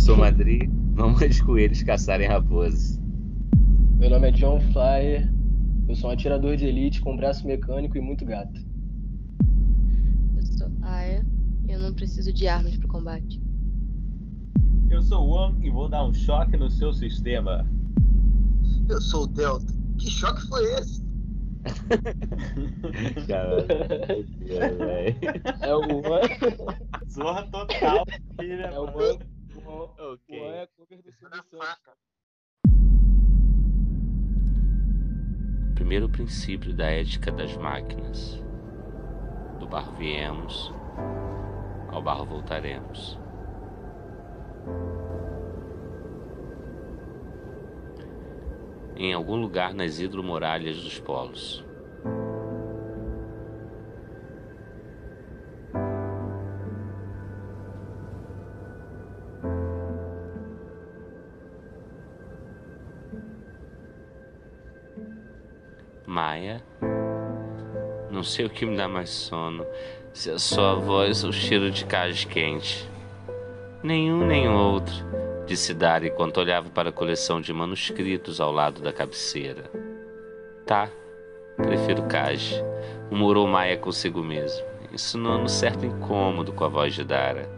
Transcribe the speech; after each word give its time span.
sou 0.00 0.16
Madri, 0.16 0.66
não 0.96 1.10
mande 1.10 1.42
coelhos 1.44 1.82
caçarem 1.82 2.26
raposas. 2.26 2.98
Meu 3.98 4.08
nome 4.08 4.28
é 4.28 4.32
John 4.32 4.58
Flyer, 4.72 5.30
eu 5.86 5.94
sou 5.94 6.08
um 6.08 6.12
atirador 6.14 6.56
de 6.56 6.64
elite 6.64 7.02
com 7.02 7.14
braço 7.14 7.46
mecânico 7.46 7.98
e 7.98 8.00
muito 8.00 8.24
gato. 8.24 8.60
Eu 10.36 10.42
sou 10.42 10.72
Aya 10.80 11.24
e 11.68 11.72
eu 11.72 11.78
não 11.78 11.92
preciso 11.92 12.32
de 12.32 12.48
armas 12.48 12.78
pro 12.78 12.88
combate. 12.88 13.42
Eu 14.88 15.02
sou 15.02 15.28
o 15.28 15.30
One 15.32 15.66
e 15.66 15.70
vou 15.70 15.86
dar 15.86 16.06
um 16.06 16.14
choque 16.14 16.56
no 16.56 16.70
seu 16.70 16.94
sistema. 16.94 17.70
Eu 18.88 19.00
sou 19.02 19.24
o 19.24 19.26
Delta. 19.26 19.72
Que 19.98 20.08
choque 20.10 20.40
foi 20.48 20.64
esse? 20.76 21.04
Caralho. 23.28 23.66
É 25.60 25.74
o 25.74 25.80
One. 25.80 27.10
Zorra 27.10 27.46
total, 27.48 28.06
filha. 28.40 28.64
É 28.64 28.78
o 28.78 28.86
mano. 28.86 29.29
One. 29.56 29.66
O 29.66 29.82
One 29.82 30.14
Ok. 30.14 30.38
é 30.38 30.62
a 30.62 30.66
cover 30.68 31.02
do 31.02 31.12
Silvio 31.12 31.42
Santos. 31.50 31.98
Primeiro 35.74 36.08
princípio 36.08 36.74
da 36.74 36.86
ética 36.86 37.32
das 37.32 37.56
máquinas. 37.56 38.42
Do 39.58 39.66
barro 39.66 39.92
viemos, 39.96 40.72
ao 41.88 42.02
barro 42.02 42.24
voltaremos. 42.24 43.18
Em 48.96 49.12
algum 49.12 49.36
lugar 49.36 49.74
nas 49.74 49.98
hidromuralhas 49.98 50.82
dos 50.82 50.98
polos. 51.00 51.64
Sei 68.30 68.46
o 68.46 68.50
que 68.50 68.64
me 68.64 68.76
dá 68.76 68.86
mais 68.86 69.10
sono, 69.10 69.66
se 70.12 70.30
a 70.30 70.38
sua 70.38 70.76
voz 70.76 71.24
ou 71.24 71.30
o 71.30 71.32
cheiro 71.32 71.70
de 71.70 71.84
cais 71.84 72.24
quente. 72.24 72.88
Nenhum 73.82 74.24
nem 74.24 74.48
outro, 74.48 74.94
disse 75.46 75.74
Dari 75.74 76.08
enquanto 76.08 76.38
olhava 76.38 76.70
para 76.70 76.90
a 76.90 76.92
coleção 76.92 77.40
de 77.40 77.52
manuscritos 77.52 78.40
ao 78.40 78.52
lado 78.52 78.80
da 78.80 78.92
cabeceira. 78.92 79.64
Tá, 80.64 80.88
prefiro 81.56 82.04
cage, 82.04 82.54
murmurou 83.10 83.48
Maia 83.48 83.76
consigo 83.76 84.22
mesmo, 84.22 84.64
insinuando 84.92 85.48
certo 85.48 85.84
incômodo 85.84 86.52
com 86.52 86.64
a 86.64 86.68
voz 86.68 86.94
de 86.94 87.04
Dara. 87.04 87.48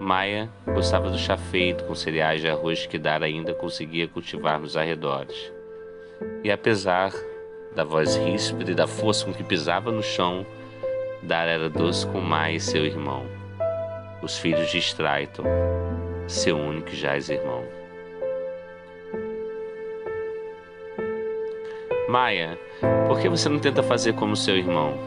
Maia 0.00 0.48
gostava 0.72 1.10
do 1.10 1.18
chá 1.18 1.36
feito 1.36 1.84
com 1.84 1.94
cereais 1.94 2.40
de 2.40 2.48
arroz 2.48 2.86
que 2.86 2.98
Dara 2.98 3.26
ainda 3.26 3.52
conseguia 3.52 4.08
cultivar 4.08 4.58
nos 4.58 4.76
arredores. 4.76 5.52
E 6.42 6.50
apesar 6.50 7.12
da 7.74 7.84
voz 7.84 8.16
ríspida 8.16 8.72
e 8.72 8.74
da 8.74 8.86
força 8.86 9.24
com 9.24 9.32
que 9.32 9.44
pisava 9.44 9.92
no 9.92 10.02
chão, 10.02 10.44
Dara 11.22 11.50
era 11.50 11.68
doce 11.68 12.06
com 12.06 12.20
Maia 12.20 12.56
e 12.56 12.60
seu 12.60 12.84
irmão, 12.84 13.26
os 14.22 14.38
filhos 14.38 14.70
de 14.70 14.78
Straiton, 14.78 15.44
seu 16.26 16.56
único 16.56 16.90
e 16.90 16.96
jaz 16.96 17.28
irmão. 17.28 17.64
Maia, 22.08 22.58
por 23.06 23.20
que 23.20 23.28
você 23.28 23.48
não 23.48 23.60
tenta 23.60 23.82
fazer 23.82 24.14
como 24.14 24.34
seu 24.34 24.56
irmão? 24.56 24.98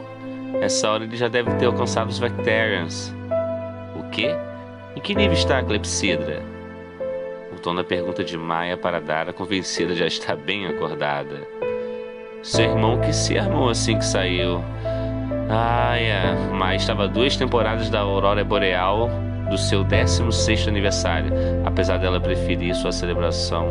Essa 0.62 0.90
hora 0.90 1.04
ele 1.04 1.16
já 1.16 1.28
deve 1.28 1.52
ter 1.56 1.66
alcançado 1.66 2.08
os 2.08 2.18
Vectarians. 2.18 3.12
O 3.94 4.08
quê? 4.10 4.30
Em 4.96 5.00
que 5.00 5.14
nível 5.14 5.34
está 5.34 5.58
a 5.58 5.62
Clepsidra? 5.62 6.42
O 7.52 7.60
tom 7.60 7.74
da 7.74 7.84
pergunta 7.84 8.24
de 8.24 8.38
Maia 8.38 8.76
para 8.76 9.00
Dara 9.00 9.32
convencida 9.32 9.94
já 9.94 10.06
está 10.06 10.34
bem 10.34 10.66
acordada. 10.66 11.46
Seu 12.44 12.66
irmão 12.66 13.00
que 13.00 13.10
se 13.10 13.38
armou 13.38 13.70
assim 13.70 13.96
que 13.96 14.04
saiu. 14.04 14.62
Ah, 15.48 15.98
é. 15.98 16.36
Mas 16.52 16.82
estava 16.82 17.08
duas 17.08 17.36
temporadas 17.36 17.88
da 17.88 18.00
Aurora 18.00 18.44
Boreal 18.44 19.08
do 19.48 19.56
seu 19.56 19.82
16 19.82 20.68
aniversário, 20.68 21.32
apesar 21.64 21.98
dela 21.98 22.20
preferir 22.20 22.74
sua 22.74 22.92
celebração 22.92 23.66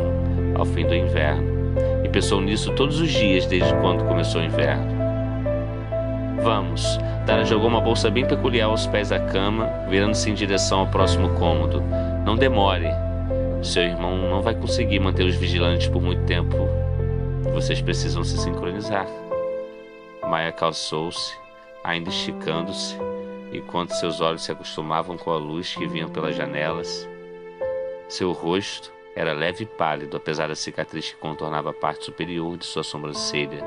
ao 0.56 0.64
fim 0.64 0.84
do 0.86 0.94
inverno. 0.94 1.54
E 2.04 2.08
pensou 2.08 2.40
nisso 2.40 2.72
todos 2.72 3.00
os 3.00 3.10
dias 3.10 3.46
desde 3.46 3.72
quando 3.74 4.04
começou 4.04 4.40
o 4.40 4.44
inverno. 4.44 4.92
Vamos. 6.42 6.98
Dara 7.24 7.44
jogou 7.44 7.68
uma 7.68 7.80
bolsa 7.80 8.10
bem 8.10 8.26
peculiar 8.26 8.66
aos 8.66 8.88
pés 8.88 9.10
da 9.10 9.20
cama, 9.20 9.70
virando-se 9.88 10.28
em 10.28 10.34
direção 10.34 10.80
ao 10.80 10.86
próximo 10.88 11.28
cômodo. 11.30 11.80
Não 12.26 12.34
demore. 12.34 12.88
Seu 13.62 13.84
irmão 13.84 14.16
não 14.16 14.42
vai 14.42 14.54
conseguir 14.54 14.98
manter 14.98 15.24
os 15.24 15.36
vigilantes 15.36 15.86
por 15.86 16.02
muito 16.02 16.24
tempo. 16.24 16.83
Vocês 17.54 17.80
precisam 17.80 18.24
se 18.24 18.36
sincronizar. 18.36 19.06
Maia 20.28 20.50
calçou-se, 20.50 21.38
ainda 21.84 22.10
esticando-se, 22.10 22.96
enquanto 23.52 23.92
seus 23.92 24.20
olhos 24.20 24.42
se 24.42 24.50
acostumavam 24.50 25.16
com 25.16 25.30
a 25.30 25.36
luz 25.36 25.72
que 25.72 25.86
vinha 25.86 26.08
pelas 26.08 26.34
janelas. 26.34 27.08
Seu 28.08 28.32
rosto 28.32 28.92
era 29.14 29.32
leve 29.32 29.62
e 29.62 29.66
pálido, 29.66 30.16
apesar 30.16 30.48
da 30.48 30.56
cicatriz 30.56 31.12
que 31.12 31.16
contornava 31.16 31.70
a 31.70 31.72
parte 31.72 32.06
superior 32.06 32.58
de 32.58 32.66
sua 32.66 32.82
sobrancelha, 32.82 33.64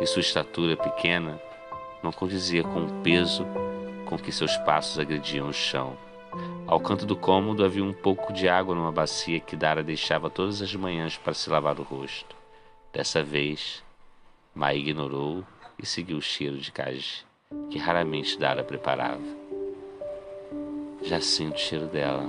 e 0.00 0.06
sua 0.06 0.20
estatura 0.20 0.76
pequena 0.76 1.42
não 2.04 2.12
condizia 2.12 2.62
com 2.62 2.84
o 2.84 3.02
peso 3.02 3.44
com 4.06 4.16
que 4.16 4.30
seus 4.30 4.56
passos 4.58 4.96
agrediam 4.96 5.48
o 5.48 5.52
chão. 5.52 5.96
Ao 6.68 6.78
canto 6.78 7.04
do 7.04 7.16
cômodo 7.16 7.64
havia 7.64 7.82
um 7.82 7.92
pouco 7.92 8.32
de 8.32 8.48
água 8.48 8.76
numa 8.76 8.92
bacia 8.92 9.40
que 9.40 9.56
Dara 9.56 9.82
deixava 9.82 10.30
todas 10.30 10.62
as 10.62 10.72
manhãs 10.76 11.16
para 11.16 11.34
se 11.34 11.50
lavar 11.50 11.80
o 11.80 11.82
rosto. 11.82 12.43
Dessa 12.94 13.24
vez, 13.24 13.82
Mai 14.54 14.78
ignorou 14.78 15.44
e 15.76 15.84
seguiu 15.84 16.18
o 16.18 16.22
cheiro 16.22 16.56
de 16.56 16.70
cage 16.70 17.24
que 17.68 17.76
raramente 17.76 18.38
Dara 18.38 18.62
preparava. 18.62 19.20
Já 21.02 21.20
sinto 21.20 21.56
o 21.56 21.58
cheiro 21.58 21.86
dela. 21.86 22.24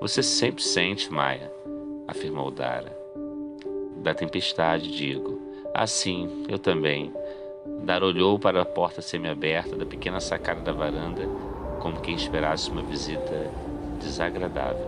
Você 0.00 0.22
sempre 0.22 0.62
sente, 0.62 1.12
Maia, 1.12 1.52
afirmou 2.06 2.52
Dara. 2.52 2.96
Da 3.96 4.14
tempestade, 4.14 4.96
digo. 4.96 5.42
Assim, 5.74 6.44
eu 6.48 6.60
também. 6.60 7.12
Dara 7.82 8.06
olhou 8.06 8.38
para 8.38 8.62
a 8.62 8.64
porta 8.64 9.02
semiaberta 9.02 9.74
da 9.74 9.84
pequena 9.84 10.20
sacada 10.20 10.60
da 10.60 10.72
varanda, 10.72 11.22
como 11.80 12.00
quem 12.00 12.14
esperasse 12.14 12.70
uma 12.70 12.82
visita 12.82 13.50
desagradável. 14.00 14.86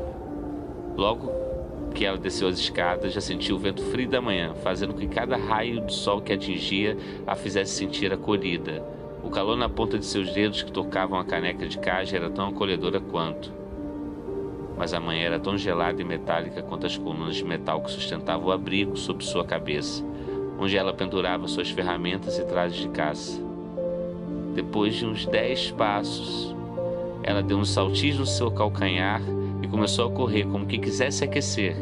Logo 0.96 1.49
que 1.94 2.04
ela 2.04 2.16
desceu 2.16 2.48
as 2.48 2.58
escadas, 2.58 3.12
já 3.12 3.20
sentiu 3.20 3.56
o 3.56 3.58
vento 3.58 3.82
frio 3.82 4.08
da 4.08 4.20
manhã, 4.20 4.54
fazendo 4.62 4.94
com 4.94 5.00
que 5.00 5.08
cada 5.08 5.36
raio 5.36 5.84
de 5.84 5.92
sol 5.92 6.20
que 6.20 6.32
atingia 6.32 6.96
a 7.26 7.34
fizesse 7.34 7.72
sentir 7.72 8.12
acolhida. 8.12 8.82
O 9.22 9.30
calor 9.30 9.56
na 9.56 9.68
ponta 9.68 9.98
de 9.98 10.06
seus 10.06 10.32
dedos 10.32 10.62
que 10.62 10.72
tocavam 10.72 11.18
a 11.18 11.24
caneca 11.24 11.66
de 11.66 11.78
caixa 11.78 12.16
era 12.16 12.30
tão 12.30 12.48
acolhedora 12.48 13.00
quanto. 13.00 13.52
Mas 14.76 14.94
a 14.94 15.00
manhã 15.00 15.24
era 15.24 15.38
tão 15.38 15.58
gelada 15.58 16.00
e 16.00 16.04
metálica 16.04 16.62
quanto 16.62 16.86
as 16.86 16.96
colunas 16.96 17.36
de 17.36 17.44
metal 17.44 17.82
que 17.82 17.90
sustentavam 17.90 18.48
o 18.48 18.52
abrigo 18.52 18.96
sob 18.96 19.22
sua 19.22 19.44
cabeça, 19.44 20.02
onde 20.58 20.76
ela 20.76 20.94
pendurava 20.94 21.46
suas 21.46 21.70
ferramentas 21.70 22.38
e 22.38 22.44
trajes 22.44 22.80
de 22.80 22.88
caça. 22.88 23.40
Depois 24.54 24.94
de 24.94 25.04
uns 25.04 25.26
dez 25.26 25.70
passos, 25.70 26.54
ela 27.22 27.42
deu 27.42 27.58
uns 27.58 27.70
saltinhos 27.70 28.18
no 28.18 28.26
seu 28.26 28.50
calcanhar 28.50 29.20
começou 29.70 30.08
a 30.08 30.10
correr 30.10 30.44
como 30.44 30.66
que 30.66 30.78
quisesse 30.78 31.24
aquecer, 31.24 31.76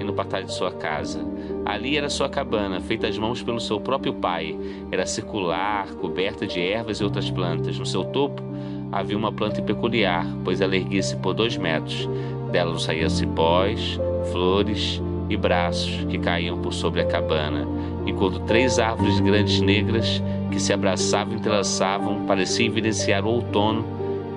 indo 0.00 0.12
para 0.12 0.24
trás 0.24 0.46
de 0.46 0.54
sua 0.54 0.70
casa. 0.70 1.24
Ali 1.64 1.96
era 1.96 2.08
sua 2.08 2.28
cabana, 2.28 2.80
feita 2.80 3.06
às 3.06 3.18
mãos 3.18 3.42
pelo 3.42 3.60
seu 3.60 3.80
próprio 3.80 4.14
pai. 4.14 4.58
Era 4.90 5.06
circular, 5.06 5.86
coberta 5.94 6.46
de 6.46 6.60
ervas 6.60 6.98
e 6.98 7.04
outras 7.04 7.30
plantas. 7.30 7.78
No 7.78 7.86
seu 7.86 8.04
topo 8.04 8.42
havia 8.90 9.16
uma 9.16 9.32
planta 9.32 9.62
peculiar, 9.62 10.26
pois 10.44 10.60
ela 10.60 10.76
erguia-se 10.76 11.16
por 11.16 11.34
dois 11.34 11.56
metros. 11.56 12.08
Dela 12.50 12.78
saíam 12.78 13.08
cipós, 13.08 13.98
flores 14.30 15.00
e 15.28 15.36
braços 15.36 16.04
que 16.04 16.18
caíam 16.18 16.58
por 16.58 16.72
sobre 16.72 17.00
a 17.00 17.06
cabana, 17.06 17.66
enquanto 18.06 18.40
três 18.40 18.78
árvores 18.78 19.18
grandes 19.20 19.60
negras 19.60 20.22
que 20.50 20.60
se 20.60 20.72
abraçavam 20.72 21.32
e 21.32 21.36
entrelaçavam 21.36 22.26
pareciam 22.26 22.66
evidenciar 22.66 23.24
o 23.24 23.30
outono 23.30 23.84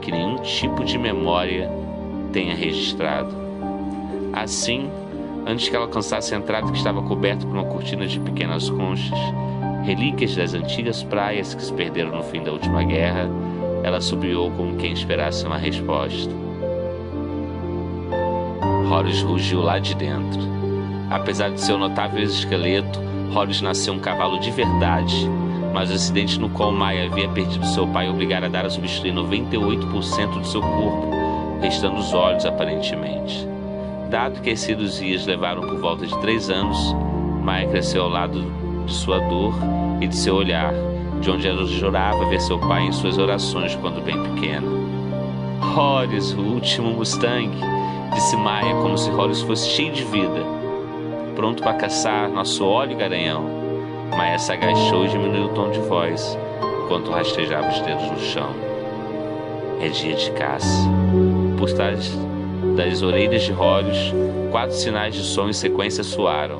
que 0.01 0.11
nenhum 0.11 0.37
tipo 0.37 0.85
de 0.85 0.97
memória 0.97 1.69
tenha 2.35 2.53
registrado. 2.53 3.33
Assim, 4.33 4.89
antes 5.47 5.69
que 5.69 5.75
ela 5.75 5.85
alcançasse 5.85 6.35
a 6.35 6.37
entrada 6.37 6.69
que 6.69 6.77
estava 6.77 7.01
coberta 7.01 7.47
por 7.47 7.55
uma 7.55 7.63
cortina 7.63 8.05
de 8.05 8.19
pequenas 8.19 8.69
conchas, 8.69 9.17
relíquias 9.85 10.35
das 10.35 10.53
antigas 10.53 11.01
praias 11.01 11.55
que 11.55 11.63
se 11.63 11.71
perderam 11.71 12.11
no 12.11 12.23
fim 12.23 12.43
da 12.43 12.51
última 12.51 12.83
guerra, 12.83 13.29
ela 13.83 14.01
subiu 14.01 14.51
como 14.57 14.75
quem 14.75 14.91
esperasse 14.91 15.45
uma 15.45 15.57
resposta. 15.57 16.29
Horus 18.91 19.21
rugiu 19.21 19.61
lá 19.61 19.79
de 19.79 19.95
dentro. 19.95 20.41
Apesar 21.09 21.51
de 21.51 21.61
seu 21.61 21.77
notável 21.77 22.21
esqueleto, 22.21 22.99
Horus 23.33 23.61
nasceu 23.61 23.93
um 23.93 23.99
cavalo 23.99 24.39
de 24.41 24.51
verdade, 24.51 25.29
mas 25.73 25.89
o 25.89 25.93
acidente 25.93 26.37
no 26.37 26.49
qual 26.49 26.73
Maia 26.73 27.05
havia 27.05 27.29
perdido 27.29 27.65
seu 27.65 27.87
pai 27.87 28.09
obrigara 28.09 28.47
a 28.47 28.49
dar 28.49 28.65
a 28.65 28.69
substituir 28.69 29.13
98% 29.13 30.39
do 30.39 30.45
seu 30.45 30.59
corpo, 30.59 31.24
restando 31.61 31.97
os 31.97 32.13
olhos 32.13 32.45
aparentemente. 32.45 33.47
Dado 34.09 34.41
que 34.41 34.51
as 34.51 34.59
cirurgias 34.59 35.25
levaram 35.25 35.61
por 35.61 35.77
volta 35.77 36.05
de 36.05 36.17
três 36.19 36.49
anos, 36.49 36.95
Maia 37.41 37.67
cresceu 37.67 38.03
ao 38.03 38.09
lado 38.09 38.43
de 38.85 38.93
sua 38.93 39.19
dor 39.19 39.53
e 40.01 40.07
de 40.07 40.15
seu 40.15 40.35
olhar, 40.35 40.73
de 41.21 41.29
onde 41.29 41.47
ela 41.47 41.65
jurava 41.65 42.25
ver 42.25 42.39
seu 42.41 42.59
pai 42.59 42.83
em 42.83 42.91
suas 42.91 43.17
orações 43.17 43.75
quando 43.75 44.03
bem 44.03 44.21
pequena. 44.23 44.67
Horus, 45.75 46.33
o 46.33 46.41
último 46.41 46.91
Mustang, 46.91 47.51
disse 48.13 48.35
Maia 48.37 48.75
como 48.75 48.97
se 48.97 49.09
Horus 49.09 49.41
fosse 49.41 49.69
cheio 49.69 49.91
de 49.91 50.03
vida, 50.03 50.43
pronto 51.35 51.61
para 51.61 51.73
caçar 51.73 52.29
nosso 52.29 52.65
óleo 52.65 52.97
garanhão. 52.97 53.43
Maia 54.15 54.37
se 54.39 54.51
agachou 54.51 55.05
e 55.05 55.09
diminuiu 55.09 55.45
o 55.45 55.49
tom 55.49 55.71
de 55.71 55.79
voz, 55.81 56.37
enquanto 56.83 57.11
rastejava 57.11 57.67
os 57.67 57.79
dedos 57.81 58.11
no 58.11 58.19
chão. 58.19 58.49
É 59.81 59.89
dia 59.89 60.15
de 60.15 60.31
caça. 60.31 60.89
Por 61.57 61.71
trás 61.71 62.11
das 62.75 63.01
orelhas 63.01 63.43
de 63.43 63.53
Horus, 63.53 64.13
quatro 64.51 64.75
sinais 64.75 65.15
de 65.15 65.23
som 65.23 65.47
em 65.47 65.53
sequência 65.53 66.03
soaram. 66.03 66.59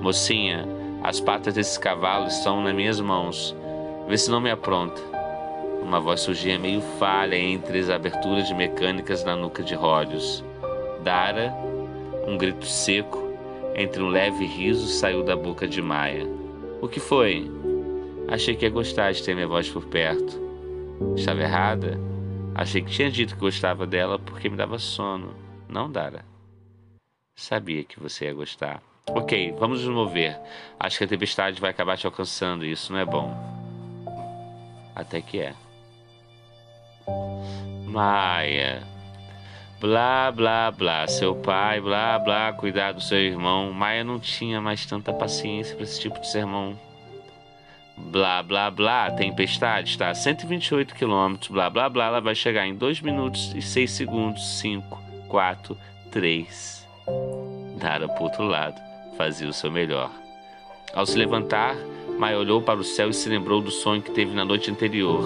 Mocinha, 0.00 0.66
as 1.02 1.20
patas 1.20 1.54
desses 1.54 1.78
cavalos 1.78 2.38
estão 2.38 2.62
nas 2.62 2.74
minhas 2.74 3.00
mãos. 3.00 3.54
Vê 4.08 4.18
se 4.18 4.30
não 4.30 4.40
me 4.40 4.50
apronta. 4.50 5.00
Uma 5.82 6.00
voz 6.00 6.20
surgia 6.20 6.58
meio 6.58 6.80
falha 6.98 7.36
entre 7.36 7.78
as 7.78 7.90
aberturas 7.90 8.48
de 8.48 8.54
mecânicas 8.54 9.24
na 9.24 9.36
nuca 9.36 9.62
de 9.62 9.76
Horus. 9.76 10.44
Dara, 11.02 11.54
um 12.26 12.36
grito 12.36 12.66
seco, 12.66 13.32
entre 13.74 14.02
um 14.02 14.08
leve 14.08 14.44
riso, 14.44 14.86
saiu 14.86 15.22
da 15.22 15.36
boca 15.36 15.68
de 15.68 15.80
Maia. 15.80 16.26
O 16.80 16.88
que 16.88 16.98
foi? 16.98 17.50
Achei 18.28 18.56
que 18.56 18.64
ia 18.64 18.70
gostar 18.70 19.12
de 19.12 19.22
ter 19.22 19.34
minha 19.34 19.46
voz 19.46 19.68
por 19.68 19.84
perto. 19.84 20.45
Estava 21.16 21.42
errada? 21.42 21.98
Achei 22.54 22.80
que 22.82 22.90
tinha 22.90 23.10
dito 23.10 23.34
que 23.34 23.40
gostava 23.40 23.86
dela 23.86 24.18
porque 24.18 24.48
me 24.48 24.56
dava 24.56 24.78
sono. 24.78 25.34
Não, 25.68 25.90
Dara. 25.90 26.24
Sabia 27.34 27.84
que 27.84 28.00
você 28.00 28.24
ia 28.24 28.34
gostar. 28.34 28.82
Ok, 29.10 29.54
vamos 29.58 29.84
nos 29.84 29.94
mover. 29.94 30.38
Acho 30.80 30.98
que 30.98 31.04
a 31.04 31.08
tempestade 31.08 31.60
vai 31.60 31.70
acabar 31.70 31.96
te 31.96 32.06
alcançando 32.06 32.64
e 32.64 32.72
isso 32.72 32.92
não 32.92 32.98
é 32.98 33.04
bom. 33.04 33.30
Até 34.94 35.20
que 35.20 35.40
é. 35.40 35.54
Maia. 37.84 38.82
Blá, 39.78 40.32
blá, 40.32 40.70
blá. 40.70 41.06
Seu 41.06 41.34
pai, 41.36 41.80
blá, 41.80 42.18
blá. 42.18 42.52
Cuidar 42.54 42.92
do 42.92 43.00
seu 43.00 43.18
irmão. 43.18 43.72
Maia 43.72 44.02
não 44.02 44.18
tinha 44.18 44.60
mais 44.60 44.86
tanta 44.86 45.12
paciência 45.12 45.74
para 45.74 45.84
esse 45.84 46.00
tipo 46.00 46.18
de 46.18 46.28
sermão. 46.28 46.78
Blá, 47.96 48.42
blá, 48.42 48.70
blá. 48.70 49.10
Tempestade 49.10 49.90
está 49.90 50.10
a 50.10 50.14
128 50.14 50.94
km. 50.94 51.36
Blá, 51.50 51.70
blá, 51.70 51.88
blá. 51.88 52.06
Ela 52.06 52.20
vai 52.20 52.34
chegar 52.34 52.66
em 52.66 52.74
2 52.74 53.00
minutos 53.00 53.54
e 53.54 53.62
6 53.62 53.90
segundos. 53.90 54.58
5, 54.60 55.02
4, 55.28 55.76
3. 56.10 56.86
Dara 57.78 58.08
pro 58.08 58.24
outro 58.24 58.44
lado. 58.44 58.80
Fazia 59.16 59.48
o 59.48 59.52
seu 59.52 59.70
melhor. 59.70 60.10
Ao 60.94 61.06
se 61.06 61.16
levantar, 61.16 61.74
Maia 62.18 62.38
olhou 62.38 62.62
para 62.62 62.80
o 62.80 62.84
céu 62.84 63.10
e 63.10 63.14
se 63.14 63.28
lembrou 63.28 63.60
do 63.60 63.70
sonho 63.70 64.00
que 64.00 64.10
teve 64.10 64.34
na 64.34 64.44
noite 64.44 64.70
anterior. 64.70 65.22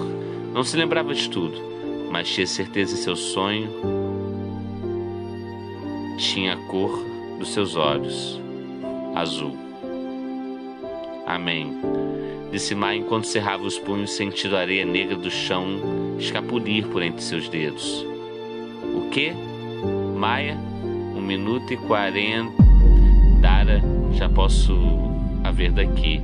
Não 0.53 0.63
se 0.63 0.75
lembrava 0.75 1.13
de 1.13 1.29
tudo, 1.29 1.57
mas 2.11 2.29
tinha 2.29 2.45
certeza 2.45 2.95
que 2.95 3.01
seu 3.01 3.15
sonho 3.15 3.71
tinha 6.17 6.53
a 6.53 6.67
cor 6.67 6.91
dos 7.39 7.53
seus 7.53 7.75
olhos, 7.75 8.39
azul. 9.15 9.57
Amém. 11.25 11.79
Disse 12.51 12.75
Maia 12.75 12.97
enquanto 12.97 13.27
cerrava 13.27 13.63
os 13.63 13.79
punhos, 13.79 14.11
sentindo 14.11 14.57
a 14.57 14.59
areia 14.59 14.85
negra 14.85 15.15
do 15.15 15.31
chão 15.31 16.17
escapulir 16.19 16.85
por 16.87 17.01
entre 17.01 17.23
seus 17.23 17.47
dedos. 17.47 18.05
O 18.93 19.09
que? 19.09 19.31
Maia, 20.17 20.57
um 21.15 21.21
minuto 21.21 21.73
e 21.73 21.77
quarenta. 21.77 22.51
Dara, 23.39 23.81
já 24.13 24.27
posso 24.27 24.77
a 25.43 25.49
ver 25.49 25.71
daqui, 25.71 26.21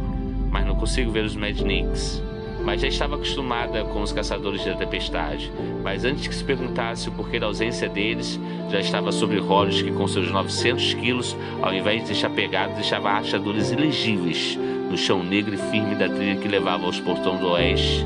mas 0.52 0.66
não 0.66 0.76
consigo 0.76 1.12
ver 1.12 1.24
os 1.24 1.36
Madniks 1.36 2.22
mas 2.68 2.82
já 2.82 2.88
estava 2.90 3.16
acostumada 3.16 3.86
com 3.86 4.02
os 4.02 4.12
caçadores 4.12 4.66
da 4.66 4.76
tempestade. 4.76 5.50
Mas 5.82 6.04
antes 6.04 6.28
que 6.28 6.36
se 6.36 6.44
perguntasse 6.44 7.08
o 7.08 7.14
porquê 7.14 7.40
da 7.40 7.46
ausência 7.46 7.88
deles, 7.88 8.38
já 8.70 8.82
estava 8.82 9.10
sobre 9.14 9.40
Horus 9.40 9.82
que, 9.82 9.90
com 9.90 10.06
seus 10.06 10.30
900 10.30 10.96
quilos, 10.96 11.38
ao 11.62 11.74
invés 11.74 12.02
de 12.02 12.08
deixar 12.08 12.30
pegados, 12.30 12.76
deixava 12.76 13.10
rachaduras 13.10 13.72
ilegíveis 13.72 14.60
no 14.90 14.98
chão 14.98 15.24
negro 15.24 15.54
e 15.54 15.58
firme 15.58 15.96
da 15.96 16.08
trilha 16.08 16.40
que 16.40 16.48
levava 16.48 16.86
aos 16.86 17.00
portões 17.00 17.40
do 17.40 17.50
oeste 17.50 18.06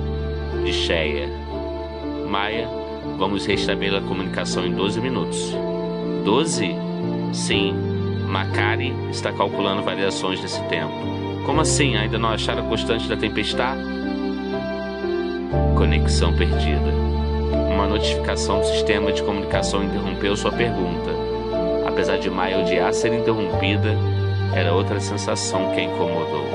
de 0.63 0.73
Cheia. 0.73 1.29
Maia, 2.27 2.67
vamos 3.17 3.45
restabelecer 3.45 4.03
a 4.03 4.07
comunicação 4.07 4.65
em 4.65 4.73
12 4.73 5.01
minutos. 5.01 5.55
12? 6.23 6.75
Sim. 7.33 7.73
Macari 8.27 8.93
está 9.09 9.33
calculando 9.33 9.83
variações 9.83 10.41
nesse 10.41 10.61
tempo. 10.69 10.93
Como 11.45 11.59
assim? 11.59 11.97
Ainda 11.97 12.17
não 12.17 12.29
acharam 12.29 12.65
a 12.65 12.69
constante 12.69 13.09
da 13.09 13.17
tempestade? 13.17 13.81
Conexão 15.75 16.33
perdida. 16.33 16.91
Uma 17.73 17.87
notificação 17.87 18.59
do 18.59 18.65
sistema 18.67 19.11
de 19.11 19.21
comunicação 19.23 19.83
interrompeu 19.83 20.37
sua 20.37 20.51
pergunta. 20.51 21.11
Apesar 21.85 22.17
de 22.17 22.29
Maia 22.29 22.59
odiar 22.59 22.93
ser 22.93 23.11
interrompida, 23.13 23.97
era 24.55 24.73
outra 24.73 24.99
sensação 24.99 25.73
que 25.73 25.79
a 25.79 25.83
incomodou. 25.83 26.45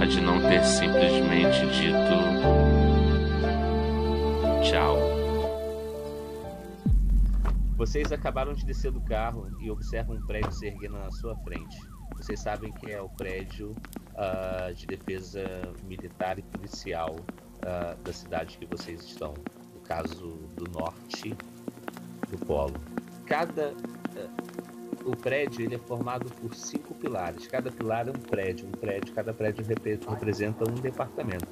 A 0.00 0.04
de 0.06 0.20
não 0.20 0.40
ter 0.40 0.64
simplesmente 0.64 1.66
dito 1.66 2.72
tchau. 4.62 4.96
Vocês 7.76 8.12
acabaram 8.12 8.54
de 8.54 8.64
descer 8.64 8.92
do 8.92 9.00
carro 9.00 9.48
e 9.60 9.70
observam 9.70 10.16
um 10.16 10.26
prédio 10.26 10.52
se 10.52 10.66
erguendo 10.66 10.98
na 10.98 11.10
sua 11.10 11.36
frente. 11.38 11.76
Vocês 12.16 12.38
sabem 12.38 12.72
que 12.72 12.92
é 12.92 13.00
o 13.00 13.08
prédio 13.08 13.74
uh, 14.14 14.72
de 14.74 14.86
defesa 14.86 15.44
militar 15.84 16.38
e 16.38 16.42
policial 16.42 17.16
uh, 17.16 18.00
da 18.02 18.12
cidade 18.12 18.56
que 18.58 18.66
vocês 18.66 19.02
estão, 19.02 19.34
no 19.74 19.80
caso 19.80 20.28
do 20.56 20.70
norte 20.70 21.36
do 22.30 22.38
polo. 22.46 22.80
Cada 23.26 23.72
uh, 23.72 24.61
o 25.04 25.16
prédio 25.16 25.64
ele 25.64 25.74
é 25.74 25.78
formado 25.78 26.30
por 26.40 26.54
cinco 26.54 26.94
pilares. 26.94 27.46
Cada 27.46 27.70
pilar 27.70 28.08
é 28.08 28.10
um 28.10 28.14
prédio, 28.14 28.66
um 28.66 28.72
prédio. 28.72 29.14
Cada 29.14 29.32
prédio 29.32 29.64
rep 29.64 30.00
representa 30.08 30.68
um 30.70 30.74
departamento. 30.74 31.46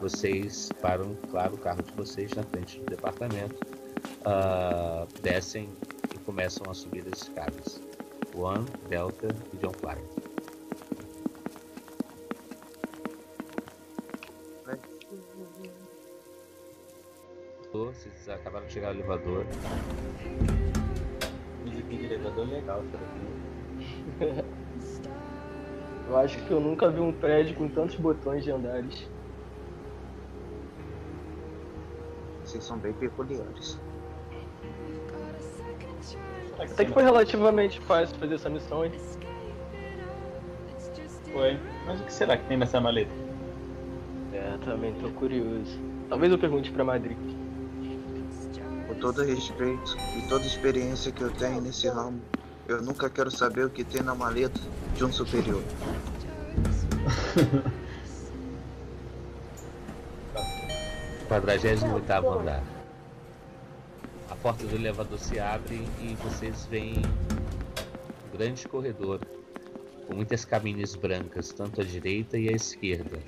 Vocês 0.00 0.70
param, 0.80 1.14
claro, 1.30 1.54
o 1.54 1.58
carro 1.58 1.82
de 1.82 1.92
vocês 1.92 2.32
na 2.32 2.42
frente 2.42 2.78
do 2.80 2.86
departamento, 2.86 3.60
descem 5.22 5.68
e 6.14 6.18
começam 6.20 6.70
a 6.70 6.74
subir 6.74 7.04
as 7.12 7.22
escadas. 7.22 7.82
One, 8.34 8.64
Delta 8.88 9.28
e 9.52 9.56
John 9.58 9.72
Fly. 9.74 9.98
Vocês 17.72 18.28
acabaram 18.28 18.66
de 18.66 18.72
chegar 18.72 18.94
no 18.94 19.00
elevador. 19.00 19.46
De 21.64 22.04
elevador 22.04 22.48
legal, 22.48 22.82
será 22.90 24.44
Eu 26.08 26.16
acho 26.18 26.38
que 26.44 26.50
eu 26.50 26.60
nunca 26.60 26.90
vi 26.90 27.00
um 27.00 27.12
prédio 27.12 27.54
com 27.54 27.68
tantos 27.68 27.94
botões 27.96 28.42
de 28.42 28.50
andares. 28.50 29.08
Vocês 32.42 32.64
são 32.64 32.76
bem 32.78 32.92
peculiares. 32.92 33.78
Até 36.58 36.84
que 36.84 36.92
foi 36.92 37.04
relativamente 37.04 37.80
fácil 37.80 38.18
fazer 38.18 38.34
essa 38.34 38.50
missão, 38.50 38.84
hein? 38.84 38.92
Foi. 41.32 41.56
Mas 41.86 42.00
o 42.00 42.04
que 42.04 42.12
será 42.12 42.36
que 42.36 42.44
tem 42.46 42.56
nessa 42.56 42.80
maleta? 42.80 43.12
É, 44.32 44.58
também 44.64 44.92
tô 44.94 45.10
curioso. 45.10 45.78
Talvez 46.08 46.32
eu 46.32 46.38
pergunte 46.38 46.72
pra 46.72 46.84
Madrid. 46.84 47.16
Com 48.90 48.96
todo 48.96 49.22
respeito 49.22 49.96
e 50.18 50.22
toda 50.28 50.44
experiência 50.44 51.12
que 51.12 51.22
eu 51.22 51.30
tenho 51.30 51.60
nesse 51.60 51.86
ramo, 51.86 52.20
eu 52.66 52.82
nunca 52.82 53.08
quero 53.08 53.30
saber 53.30 53.66
o 53.66 53.70
que 53.70 53.84
tem 53.84 54.02
na 54.02 54.16
maleta 54.16 54.60
de 54.96 55.04
um 55.04 55.12
superior. 55.12 55.62
Quadragésimo 61.28 61.94
oitavo 61.94 62.40
andar. 62.40 62.64
A 64.28 64.34
porta 64.34 64.66
do 64.66 64.74
elevador 64.74 65.20
se 65.20 65.38
abre 65.38 65.88
e 66.00 66.16
vocês 66.24 66.66
veem 66.66 66.98
um 66.98 68.36
grande 68.36 68.66
corredor 68.66 69.20
com 70.08 70.16
muitas 70.16 70.44
cabines 70.44 70.96
brancas, 70.96 71.52
tanto 71.52 71.80
à 71.80 71.84
direita 71.84 72.36
e 72.36 72.48
à 72.48 72.52
esquerda, 72.52 73.20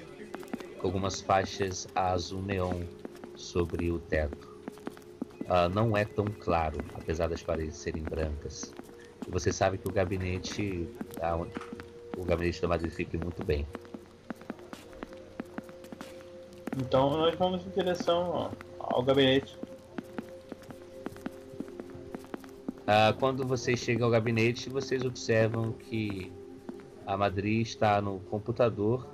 com 0.80 0.88
algumas 0.88 1.20
faixas 1.20 1.86
azul 1.94 2.42
neon 2.42 2.80
sobre 3.36 3.92
o 3.92 4.00
teto. 4.00 4.51
Uh, 5.42 5.68
não 5.74 5.96
é 5.96 6.04
tão 6.04 6.24
claro, 6.24 6.78
apesar 6.94 7.28
das 7.28 7.42
paredes 7.42 7.76
serem 7.76 8.02
brancas. 8.02 8.72
E 9.26 9.30
você 9.30 9.52
sabe 9.52 9.78
que 9.78 9.88
o 9.88 9.92
gabinete, 9.92 10.88
uh, 11.18 11.46
o 12.16 12.24
gabinete 12.24 12.60
da 12.62 12.68
Madrid 12.68 12.90
fica 12.90 13.18
muito 13.18 13.44
bem. 13.44 13.66
Então 16.76 17.10
nós 17.10 17.34
vamos 17.34 17.66
em 17.66 17.70
direção 17.70 18.50
ao 18.78 19.02
gabinete. 19.02 19.56
Ah, 22.86 23.14
quando 23.18 23.46
vocês 23.46 23.78
chegam 23.78 24.06
ao 24.06 24.10
gabinete, 24.10 24.68
vocês 24.68 25.04
observam 25.04 25.72
que 25.72 26.32
a 27.06 27.16
Madri 27.16 27.60
está 27.60 28.00
no 28.00 28.18
computador 28.20 29.06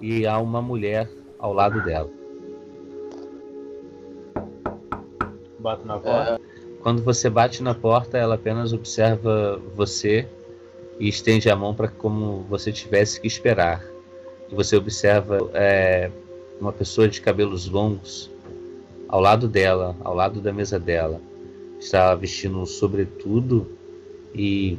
e 0.00 0.26
há 0.26 0.38
uma 0.38 0.62
mulher 0.62 1.10
ao 1.38 1.52
lado 1.52 1.82
dela. 1.82 2.10
Bato 5.66 5.84
na 5.84 5.98
porta. 5.98 6.40
Quando 6.80 7.02
você 7.02 7.28
bate 7.28 7.60
na 7.60 7.74
porta, 7.74 8.16
ela 8.16 8.36
apenas 8.36 8.72
observa 8.72 9.60
você 9.74 10.24
e 11.00 11.08
estende 11.08 11.50
a 11.50 11.56
mão 11.56 11.74
para 11.74 11.88
como 11.88 12.46
você 12.48 12.70
tivesse 12.70 13.20
que 13.20 13.26
esperar. 13.26 13.84
E 14.48 14.54
você 14.54 14.76
observa 14.76 15.50
é, 15.54 16.08
uma 16.60 16.72
pessoa 16.72 17.08
de 17.08 17.20
cabelos 17.20 17.68
longos 17.68 18.30
ao 19.08 19.20
lado 19.20 19.48
dela, 19.48 19.96
ao 20.04 20.14
lado 20.14 20.40
da 20.40 20.52
mesa 20.52 20.78
dela. 20.78 21.20
Está 21.80 22.14
vestindo 22.14 22.60
um 22.60 22.64
sobretudo 22.64 23.66
e 24.32 24.78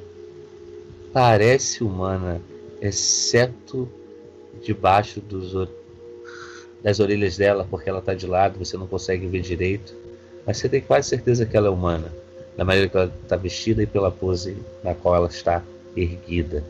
parece 1.12 1.84
humana, 1.84 2.41
exceto 2.82 3.89
debaixo 4.63 5.20
dos, 5.20 5.67
das 6.82 7.01
orelhas 7.01 7.36
dela, 7.36 7.67
porque 7.70 7.89
ela 7.89 8.00
está 8.00 8.13
de 8.13 8.25
lado, 8.25 8.58
você 8.58 8.77
não 8.77 8.88
consegue 8.88 9.27
ver 9.27 9.41
direito. 9.41 10.06
Mas 10.47 10.57
você 10.57 10.69
tem 10.69 10.79
quase 10.79 11.09
certeza 11.09 11.45
que 11.45 11.57
ela 11.57 11.67
é 11.67 11.69
humana, 11.69 12.07
da 12.55 12.63
maneira 12.63 12.87
que 12.87 12.95
ela 12.95 13.11
está 13.21 13.35
vestida 13.35 13.83
e 13.83 13.85
pela 13.85 14.09
pose 14.09 14.55
na 14.81 14.95
qual 14.95 15.13
ela 15.13 15.27
está 15.27 15.61
erguida. 15.93 16.63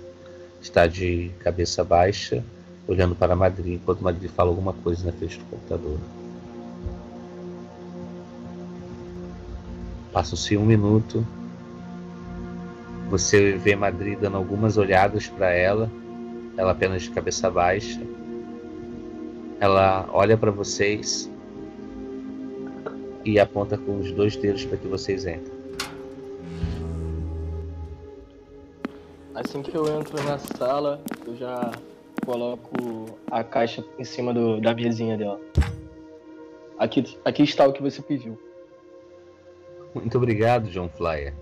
Está 0.59 0.87
de 0.87 1.29
cabeça 1.39 1.83
baixa, 1.83 2.43
olhando 2.87 3.15
para 3.15 3.33
a 3.33 3.35
Madrid, 3.35 3.75
enquanto 3.75 4.01
Madrid 4.01 4.31
fala 4.31 4.49
alguma 4.49 4.73
coisa 4.73 5.05
na 5.05 5.11
frente 5.11 5.37
do 5.37 5.45
computador. 5.45 5.99
Passa-se 10.11 10.57
um 10.57 10.65
minuto. 10.65 11.25
Você 13.11 13.53
vê 13.53 13.75
Madrid 13.75 14.17
dando 14.17 14.37
algumas 14.37 14.75
olhadas 14.75 15.27
para 15.27 15.51
ela, 15.51 15.89
ela 16.57 16.71
apenas 16.71 17.03
de 17.03 17.11
cabeça 17.11 17.51
baixa. 17.51 18.01
Ela 19.59 20.09
olha 20.11 20.35
para 20.35 20.49
vocês 20.49 21.29
e 23.27 23.37
aponta 23.39 23.77
com 23.77 23.99
os 23.99 24.09
dois 24.13 24.37
dedos 24.37 24.63
para 24.63 24.77
que 24.77 24.87
vocês 24.87 25.25
entrem. 25.25 25.57
Assim 29.35 29.61
que 29.61 29.75
eu 29.75 29.99
entro 29.99 30.23
na 30.23 30.37
sala, 30.37 31.01
eu 31.27 31.35
já 31.35 31.77
coloco 32.25 33.19
a 33.29 33.43
caixa 33.43 33.83
em 33.99 34.03
cima 34.05 34.33
do- 34.33 34.61
da 34.61 34.73
mesinha 34.73 35.17
dela. 35.17 35.39
Aqui, 36.79 37.17
aqui 37.25 37.43
está 37.43 37.67
o 37.67 37.73
que 37.73 37.81
você 37.81 38.01
pediu. 38.01 38.39
Muito 39.93 40.17
obrigado, 40.17 40.69
John 40.69 40.87
Flyer. 40.89 41.33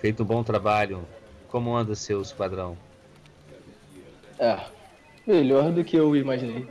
Feito 0.00 0.24
um 0.24 0.26
bom 0.26 0.42
trabalho. 0.42 1.04
Como 1.48 1.76
anda 1.76 1.94
seu 1.94 2.20
esquadrão? 2.20 2.76
É, 4.40 4.58
melhor 5.24 5.70
do 5.70 5.84
que 5.84 5.96
eu 5.96 6.16
imaginei. 6.16 6.66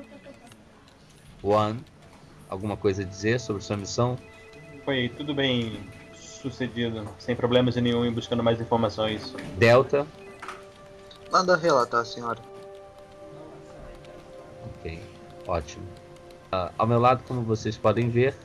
One, 1.42 1.80
alguma 2.54 2.78
coisa 2.78 3.02
a 3.02 3.06
dizer 3.06 3.40
sobre 3.40 3.64
sua 3.64 3.76
missão? 3.76 4.18
Foi 4.86 5.10
tudo 5.10 5.34
bem 5.34 5.80
sucedido, 6.14 7.08
sem 7.18 7.36
problemas 7.36 7.76
nenhum, 7.76 8.06
e 8.06 8.12
buscando 8.12 8.44
mais 8.44 8.62
informações. 8.62 9.34
Delta, 9.58 10.06
Manda 11.32 11.56
relatar, 11.56 12.06
senhora. 12.06 12.38
ok, 14.80 15.00
ótimo. 15.48 15.86
Ah, 16.52 16.72
ao 16.78 16.86
meu 16.86 17.00
lado, 17.00 17.24
como 17.28 17.42
vocês 17.42 17.76
podem 17.76 18.08
ver, 18.10 18.36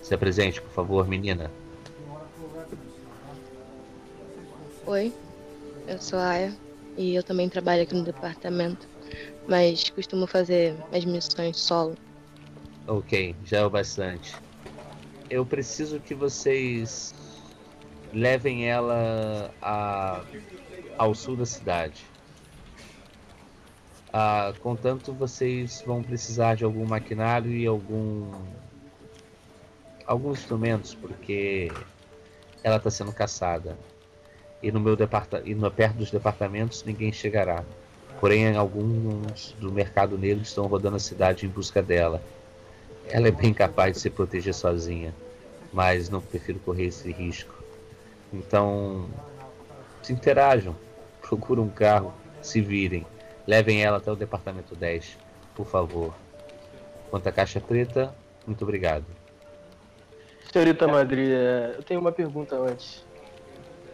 se 0.00 0.14
apresente, 0.14 0.62
por 0.62 0.70
favor, 0.70 1.06
menina. 1.06 1.50
Oi, 4.86 5.12
eu 5.86 5.98
sou 5.98 6.18
a 6.18 6.28
Aya 6.28 6.54
e 6.96 7.14
eu 7.14 7.22
também 7.22 7.50
trabalho 7.50 7.82
aqui 7.82 7.94
no 7.94 8.04
departamento, 8.04 8.88
mas 9.46 9.90
costumo 9.90 10.26
fazer 10.26 10.74
as 10.90 11.04
missões 11.04 11.58
solo. 11.58 12.05
Ok, 12.86 13.36
já 13.42 13.58
é 13.58 13.64
o 13.64 13.70
bastante. 13.70 14.42
Eu 15.30 15.46
preciso 15.46 16.00
que 16.00 16.14
vocês 16.14 17.14
levem 18.12 18.68
ela 18.68 19.54
a- 19.60 20.26
ao 20.98 21.14
sul 21.14 21.36
da 21.36 21.46
cidade. 21.46 22.12
Ah, 24.12 24.52
contanto, 24.60 25.14
vocês 25.14 25.80
vão 25.82 26.02
precisar 26.02 26.56
de 26.56 26.64
algum 26.64 26.84
maquinário 26.86 27.52
e 27.52 27.66
algum 27.66 28.50
alguns 30.04 30.40
instrumentos, 30.40 30.94
porque 30.94 31.70
ela 32.62 32.76
está 32.78 32.90
sendo 32.90 33.12
caçada. 33.12 33.78
E 34.62 34.72
no 34.72 34.80
meu 34.80 34.96
departa 34.96 35.42
e 35.44 35.54
no 35.54 35.70
perto 35.72 35.98
dos 35.98 36.10
departamentos 36.10 36.84
ninguém 36.84 37.12
chegará. 37.12 37.66
Porém, 38.20 38.56
alguns 38.56 39.54
do 39.54 39.72
mercado 39.72 40.18
negro 40.18 40.42
estão 40.42 40.66
rodando 40.68 40.96
a 40.96 41.00
cidade 41.00 41.46
em 41.46 41.50
busca 41.50 41.82
dela. 41.82 42.22
Ela 43.08 43.28
é 43.28 43.30
bem 43.30 43.54
capaz 43.54 43.94
de 43.94 44.00
se 44.00 44.10
proteger 44.10 44.54
sozinha, 44.54 45.14
mas 45.72 46.08
não 46.08 46.20
prefiro 46.20 46.58
correr 46.60 46.86
esse 46.86 47.10
risco. 47.12 47.54
Então, 48.32 49.08
se 50.02 50.12
interajam, 50.12 50.74
procurem 51.20 51.64
um 51.64 51.68
carro, 51.68 52.12
se 52.42 52.60
virem, 52.60 53.06
levem 53.46 53.82
ela 53.82 53.98
até 53.98 54.10
o 54.10 54.16
departamento 54.16 54.74
10, 54.74 55.18
por 55.54 55.66
favor. 55.66 56.14
Quanto 57.10 57.28
à 57.28 57.32
caixa 57.32 57.60
preta, 57.60 58.14
muito 58.46 58.62
obrigado. 58.62 59.04
Senhorita 60.52 60.88
Madri, 60.88 61.32
é, 61.32 61.74
eu 61.76 61.82
tenho 61.82 62.00
uma 62.00 62.12
pergunta 62.12 62.56
antes. 62.56 63.04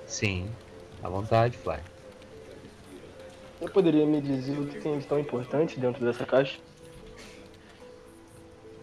Sim, 0.07 0.49
à 1.03 1.09
vontade, 1.09 1.57
Fly. 1.57 1.79
Você 3.59 3.69
poderia 3.69 4.07
me 4.07 4.21
dizer 4.21 4.59
o 4.59 4.67
que 4.67 4.81
tem 4.81 4.99
de 4.99 5.07
tão 5.07 5.19
importante 5.19 5.79
dentro 5.79 6.05
dessa 6.05 6.27
caixa? 6.27 6.59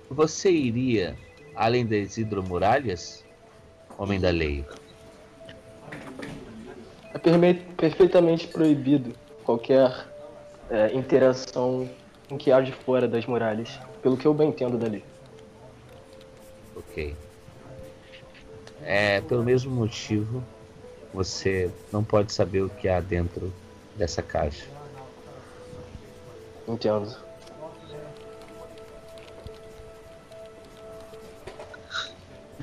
Você 0.09 0.51
iria 0.51 1.15
além 1.55 1.85
das 1.85 2.17
hidromuralhas? 2.17 3.23
Homem 3.97 4.19
da 4.19 4.31
lei. 4.31 4.65
É 7.13 7.53
perfeitamente 7.75 8.47
proibido 8.47 9.13
qualquer 9.43 10.07
é, 10.69 10.93
interação 10.93 11.89
em 12.29 12.37
que 12.37 12.51
haja 12.51 12.71
fora 12.71 13.07
das 13.07 13.25
muralhas, 13.25 13.79
pelo 14.01 14.15
que 14.15 14.25
eu 14.25 14.33
bem 14.33 14.49
entendo 14.49 14.77
da 14.77 14.87
lei. 14.87 15.03
Ok. 16.75 17.15
É 18.83 19.21
pelo 19.21 19.43
mesmo 19.43 19.71
motivo 19.71 20.43
você 21.13 21.71
não 21.91 22.03
pode 22.03 22.31
saber 22.31 22.61
o 22.61 22.69
que 22.69 22.87
há 22.87 22.99
dentro 22.99 23.51
dessa 23.95 24.21
caixa. 24.21 24.65
Entendo. 26.67 27.28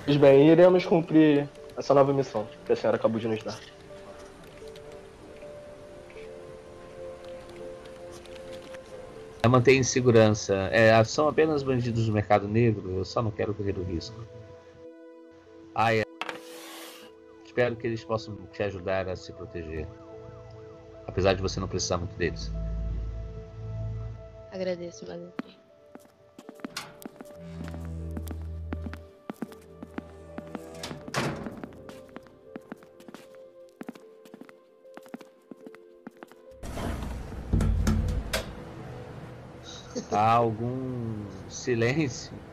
Pois 0.06 0.16
bem, 0.18 0.48
iremos 0.48 0.86
cumprir 0.86 1.48
essa 1.76 1.92
nova 1.92 2.12
missão 2.12 2.46
que 2.64 2.72
a 2.72 2.76
senhora 2.76 2.96
acabou 2.96 3.18
de 3.18 3.26
nos 3.26 3.42
dar. 3.42 3.58
É 9.42 9.48
manter 9.48 9.74
em 9.74 9.82
segurança. 9.82 10.54
É, 10.70 11.02
são 11.02 11.26
apenas 11.26 11.64
bandidos 11.64 12.06
do 12.06 12.12
mercado 12.12 12.46
negro, 12.46 12.98
eu 12.98 13.04
só 13.04 13.20
não 13.20 13.32
quero 13.32 13.52
correr 13.52 13.76
o 13.76 13.82
risco. 13.82 14.24
Ah, 15.74 15.92
é. 15.92 16.04
Espero 17.44 17.74
que 17.74 17.88
eles 17.88 18.04
possam 18.04 18.36
te 18.52 18.62
ajudar 18.62 19.08
a 19.08 19.16
se 19.16 19.32
proteger. 19.32 19.88
Apesar 21.04 21.34
de 21.34 21.42
você 21.42 21.58
não 21.58 21.66
precisar 21.66 21.98
muito 21.98 22.14
deles. 22.14 22.52
Agradeço, 24.52 25.04
Madre. 25.04 25.32
Há 40.16 40.32
algum 40.34 41.48
silêncio 41.50 42.46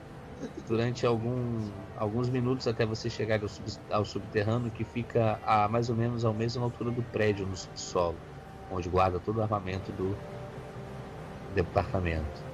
durante 0.67 1.05
algum, 1.05 1.89
alguns 1.96 2.29
minutos 2.29 2.67
até 2.67 2.86
você 2.86 3.10
chegar 3.10 3.41
ao, 3.43 3.50
sub- 3.50 3.70
ao 3.89 4.05
subterrâneo 4.05 4.72
que 4.72 4.86
fica 4.86 5.39
a 5.43 5.70
mais 5.70 5.89
ou 5.89 5.96
menos 5.98 6.25
à 6.25 6.34
mesma 6.34 6.63
altura 6.63 6.91
do 6.91 7.03
prédio 7.05 7.46
no 7.48 7.58
subsolo, 7.58 8.24
onde 8.70 8.89
guarda 8.89 9.20
todo 9.22 9.38
o 9.38 9.41
armamento 9.43 9.93
do 9.93 10.22
departamento. 11.48 12.46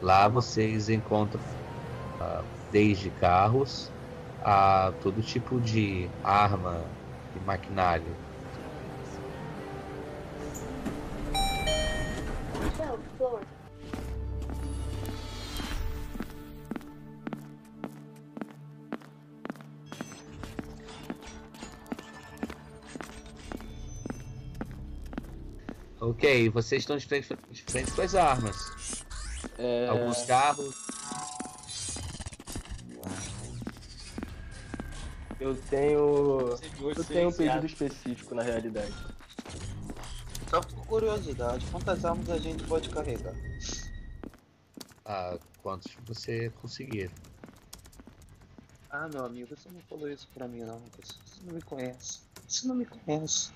Lá 0.00 0.28
vocês 0.28 0.88
encontram 0.90 1.42
ah, 2.20 2.46
desde 2.70 3.10
carros 3.12 3.94
a 4.40 4.94
todo 5.00 5.22
tipo 5.22 5.60
de 5.60 6.14
arma 6.22 6.98
e 7.34 7.40
maquinário. 7.40 8.20
Vocês 26.50 26.82
estão 26.82 26.96
de 26.96 27.06
frente, 27.06 27.28
de 27.50 27.62
frente 27.62 27.92
com 27.92 28.02
as 28.02 28.14
armas. 28.14 29.04
É, 29.58 29.88
Alguns 29.88 30.22
carros. 30.24 30.74
Eu 35.40 35.56
tenho. 35.70 36.58
Eu 36.80 37.04
tenho 37.04 37.28
um 37.30 37.32
pedido 37.32 37.64
específico 37.64 38.34
na 38.34 38.42
realidade. 38.42 38.92
Só 40.50 40.60
por 40.60 40.84
curiosidade, 40.86 41.64
quantas 41.70 42.04
armas 42.04 42.28
a 42.28 42.36
gente 42.36 42.64
pode 42.64 42.88
carregar? 42.90 43.34
Ah, 45.04 45.38
quantos 45.62 45.92
você 46.04 46.50
conseguir. 46.60 47.10
Ah, 48.90 49.08
meu 49.08 49.24
amigo, 49.24 49.56
você 49.56 49.68
não 49.70 49.80
falou 49.82 50.10
isso 50.10 50.28
pra 50.34 50.48
mim 50.48 50.60
não, 50.60 50.76
Lucas. 50.78 51.18
Você 51.24 51.40
não 51.46 51.54
me 51.54 51.62
conhece. 51.62 52.20
Você 52.48 52.66
não 52.66 52.74
me 52.74 52.84
conhece. 52.84 53.52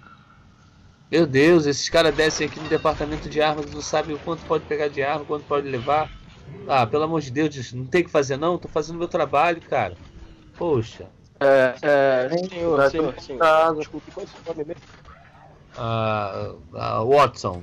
Meu 1.11 1.27
Deus, 1.27 1.67
esses 1.67 1.89
caras 1.89 2.15
descem 2.15 2.47
aqui 2.47 2.59
no 2.59 2.69
departamento 2.69 3.29
de 3.29 3.41
armas, 3.41 3.73
não 3.73 3.81
sabem 3.81 4.17
o 4.17 4.19
quanto 4.19 4.45
pode 4.47 4.65
pegar 4.65 4.89
de 4.89 5.03
arma, 5.03 5.25
quanto 5.25 5.45
pode 5.45 5.69
levar. 5.69 6.11
Ah, 6.67 6.87
pelo 6.87 7.05
amor 7.05 7.21
de 7.21 7.31
Deus, 7.31 7.73
não 7.73 7.87
tem 7.87 8.03
o 8.03 8.05
que 8.05 8.11
fazer 8.11 8.37
não, 8.37 8.59
tô 8.59 8.69
fazendo 8.69 8.99
meu 8.99 9.09
trabalho, 9.09 9.61
cara. 9.61 9.97
Poxa. 10.57 11.07
É, 11.41 11.75
é, 11.83 12.29
senhor, 12.49 12.91
senhor, 12.91 13.21
senhor. 13.21 13.39
caso. 13.39 13.79
Desculpe, 13.79 14.11
qual 14.13 14.25
é 14.25 14.29
o 14.29 14.31
seu 14.31 14.55
nome 14.55 14.65
mesmo? 14.65 14.83
Ah, 15.77 16.55
ah, 16.75 17.05
Watson, 17.05 17.63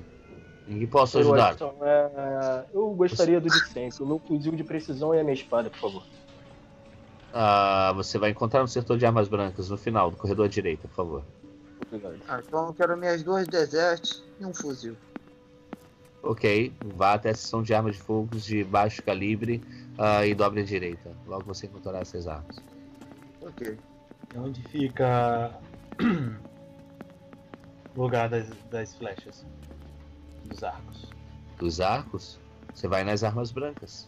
em 0.68 0.80
que 0.80 0.88
posso 0.88 1.14
Senhor 1.14 1.34
ajudar? 1.34 1.52
Watson, 1.52 1.74
é, 1.82 2.66
eu 2.74 2.90
gostaria 2.92 3.40
do 3.40 3.50
de 3.50 3.66
sempre. 3.66 4.04
O 4.04 4.06
meu 4.06 4.20
fuzil 4.20 4.52
de 4.52 4.64
precisão 4.64 5.16
e 5.16 5.20
a 5.20 5.24
minha 5.24 5.34
espada, 5.34 5.70
por 5.70 5.80
favor. 5.80 6.04
Ah, 7.34 7.94
você 7.96 8.18
vai 8.18 8.30
encontrar 8.30 8.62
no 8.62 8.68
setor 8.68 8.98
de 8.98 9.06
armas 9.06 9.28
brancas, 9.28 9.70
no 9.70 9.78
final, 9.78 10.12
do 10.12 10.18
corredor 10.18 10.46
à 10.46 10.50
direita, 10.50 10.88
por 10.88 10.96
favor. 10.96 11.24
Obrigado. 11.88 12.20
Ah, 12.28 12.42
então 12.46 12.68
eu 12.68 12.74
quero 12.74 12.98
minhas 12.98 13.24
duas 13.24 13.48
desertes 13.48 14.24
e 14.40 14.46
um 14.46 14.54
fuzil. 14.54 14.96
Ok, 16.24 16.72
vá 16.96 17.14
até 17.14 17.32
a 17.32 17.36
seção 17.36 17.64
de 17.64 17.74
armas 17.74 17.96
de 17.96 18.02
fogo 18.02 18.38
de 18.38 18.64
baixo 18.64 19.04
calibre 19.04 19.64
ah, 19.98 20.26
e 20.26 20.36
dobre 20.36 20.62
à 20.62 20.64
direita. 20.64 21.12
Logo 21.26 21.46
você 21.46 21.66
encontrará 21.66 22.00
essas 22.00 22.28
armas. 22.28 22.62
Ok. 23.42 23.78
Onde 24.36 24.62
fica 24.64 25.60
o 27.96 28.02
lugar 28.02 28.30
das, 28.30 28.48
das 28.70 28.96
flechas? 28.96 29.46
Dos 30.46 30.64
arcos. 30.64 31.10
Dos 31.58 31.82
arcos, 31.82 32.40
você 32.74 32.88
vai 32.88 33.04
nas 33.04 33.24
armas 33.24 33.52
brancas. 33.52 34.08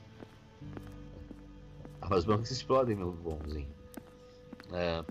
Armas 2.02 2.26
brancas 2.26 2.52
explodem, 2.52 2.96
meu 2.96 3.12
bonzinho. 3.12 3.68
É, 4.72 5.04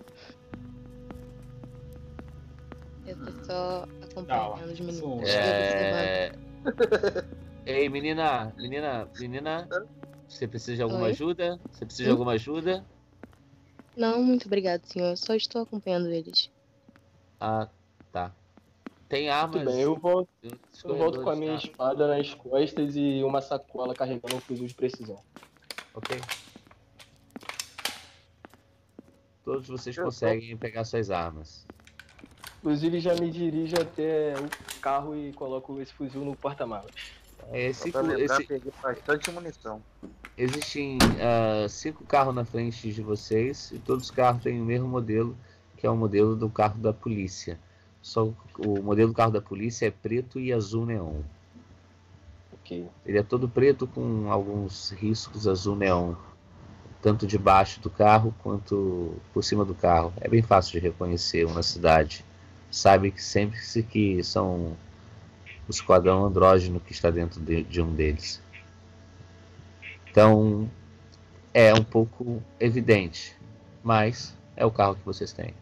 Eu 3.12 3.26
tô 3.26 3.44
só 3.44 3.88
acompanhando 4.02 4.72
os 4.72 4.80
meninos. 4.80 5.28
Sim. 5.28 5.36
é... 5.36 6.32
Ei, 7.66 7.88
menina, 7.88 8.52
menina, 8.56 9.08
menina, 9.18 9.68
você 10.28 10.48
precisa 10.48 10.76
de 10.76 10.82
alguma 10.82 11.04
Oi? 11.04 11.10
ajuda? 11.10 11.60
Você 11.70 11.84
precisa 11.84 12.04
de 12.04 12.08
Hum? 12.08 12.12
alguma 12.12 12.32
ajuda? 12.32 12.84
Não, 13.96 14.22
muito 14.22 14.46
obrigado, 14.46 14.84
senhor. 14.84 15.10
Eu 15.10 15.16
só 15.16 15.34
estou 15.34 15.62
acompanhando 15.62 16.08
eles. 16.08 16.50
Ah, 17.38 17.68
tá. 18.10 18.32
Tem 19.08 19.28
armas. 19.28 19.62
Tudo 19.62 19.70
bem, 19.72 19.80
eu 19.82 19.96
volto, 19.96 20.30
eu 20.42 20.96
volto 20.96 21.22
com 21.22 21.30
a 21.30 21.36
minha 21.36 21.52
tá? 21.52 21.58
espada 21.58 22.08
nas 22.08 22.32
costas 22.34 22.96
e 22.96 23.22
uma 23.22 23.42
sacola 23.42 23.94
carregando 23.94 24.36
um 24.36 24.40
fuzil 24.40 24.66
de 24.66 24.74
precisão. 24.74 25.22
Ok. 25.94 26.18
Todos 29.44 29.68
vocês 29.68 29.96
Eu 29.96 30.04
conseguem 30.04 30.56
pegar 30.56 30.84
suas 30.84 31.10
armas. 31.10 31.66
Inclusive, 32.62 33.00
já 33.00 33.14
me 33.16 33.28
dirijo 33.28 33.76
até 33.76 34.38
o 34.38 34.80
carro 34.80 35.16
e 35.16 35.32
coloco 35.32 35.80
esse 35.80 35.92
fuzil 35.92 36.24
no 36.24 36.36
porta-malas. 36.36 36.92
É, 37.52 37.72
pra 37.90 38.00
lembrar, 38.02 38.20
esse- 38.20 38.46
peguei 38.46 38.72
bastante 38.80 39.30
munição. 39.32 39.82
existem 40.36 40.98
ah, 41.20 41.68
cinco 41.68 42.04
carros 42.04 42.34
na 42.34 42.44
frente 42.44 42.92
de 42.92 43.02
vocês 43.02 43.72
e 43.72 43.78
todos 43.80 44.04
os 44.04 44.10
carros 44.10 44.42
têm 44.44 44.60
o 44.60 44.64
mesmo 44.64 44.86
modelo, 44.86 45.36
que 45.76 45.86
é 45.86 45.90
o 45.90 45.96
modelo 45.96 46.36
do 46.36 46.48
carro 46.48 46.78
da 46.80 46.92
polícia. 46.92 47.58
Só 48.00 48.32
o 48.58 48.82
modelo 48.82 49.08
do 49.10 49.14
carro 49.16 49.32
da 49.32 49.40
polícia 49.40 49.86
é 49.86 49.90
preto 49.90 50.38
e 50.38 50.52
azul 50.52 50.86
neon. 50.86 51.20
Ok. 52.52 52.88
Ele 53.04 53.18
é 53.18 53.22
todo 53.22 53.48
preto 53.48 53.86
com 53.86 54.30
alguns 54.30 54.90
riscos 54.90 55.48
azul 55.48 55.74
neon, 55.76 56.14
tanto 57.02 57.26
debaixo 57.26 57.80
do 57.80 57.90
carro 57.90 58.34
quanto 58.42 59.12
por 59.32 59.42
cima 59.42 59.64
do 59.64 59.74
carro. 59.74 60.12
É 60.20 60.28
bem 60.28 60.42
fácil 60.42 60.72
de 60.72 60.78
reconhecer 60.86 61.44
um 61.46 61.52
na 61.54 61.62
cidade. 61.62 62.24
Sabe 62.72 63.10
que 63.10 63.22
sempre 63.22 63.58
se 63.60 63.82
que 63.82 64.24
são 64.24 64.74
o 65.68 65.70
esquadrão 65.70 66.24
andrógeno 66.24 66.80
que 66.80 66.92
está 66.92 67.10
dentro 67.10 67.38
de, 67.38 67.62
de 67.64 67.82
um 67.82 67.94
deles. 67.94 68.42
Então 70.10 70.70
é 71.52 71.72
um 71.74 71.84
pouco 71.84 72.42
evidente, 72.58 73.36
mas 73.84 74.34
é 74.56 74.64
o 74.64 74.70
carro 74.70 74.96
que 74.96 75.04
vocês 75.04 75.34
têm. 75.34 75.54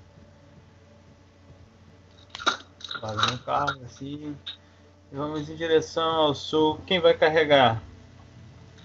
Fazendo 3.00 3.34
um 3.34 3.38
carro 3.38 3.80
assim. 3.84 4.36
E 5.12 5.16
Vamos 5.16 5.48
em 5.48 5.56
direção 5.56 6.08
ao 6.08 6.34
sul. 6.34 6.80
Quem 6.86 7.00
vai 7.00 7.14
carregar 7.14 7.82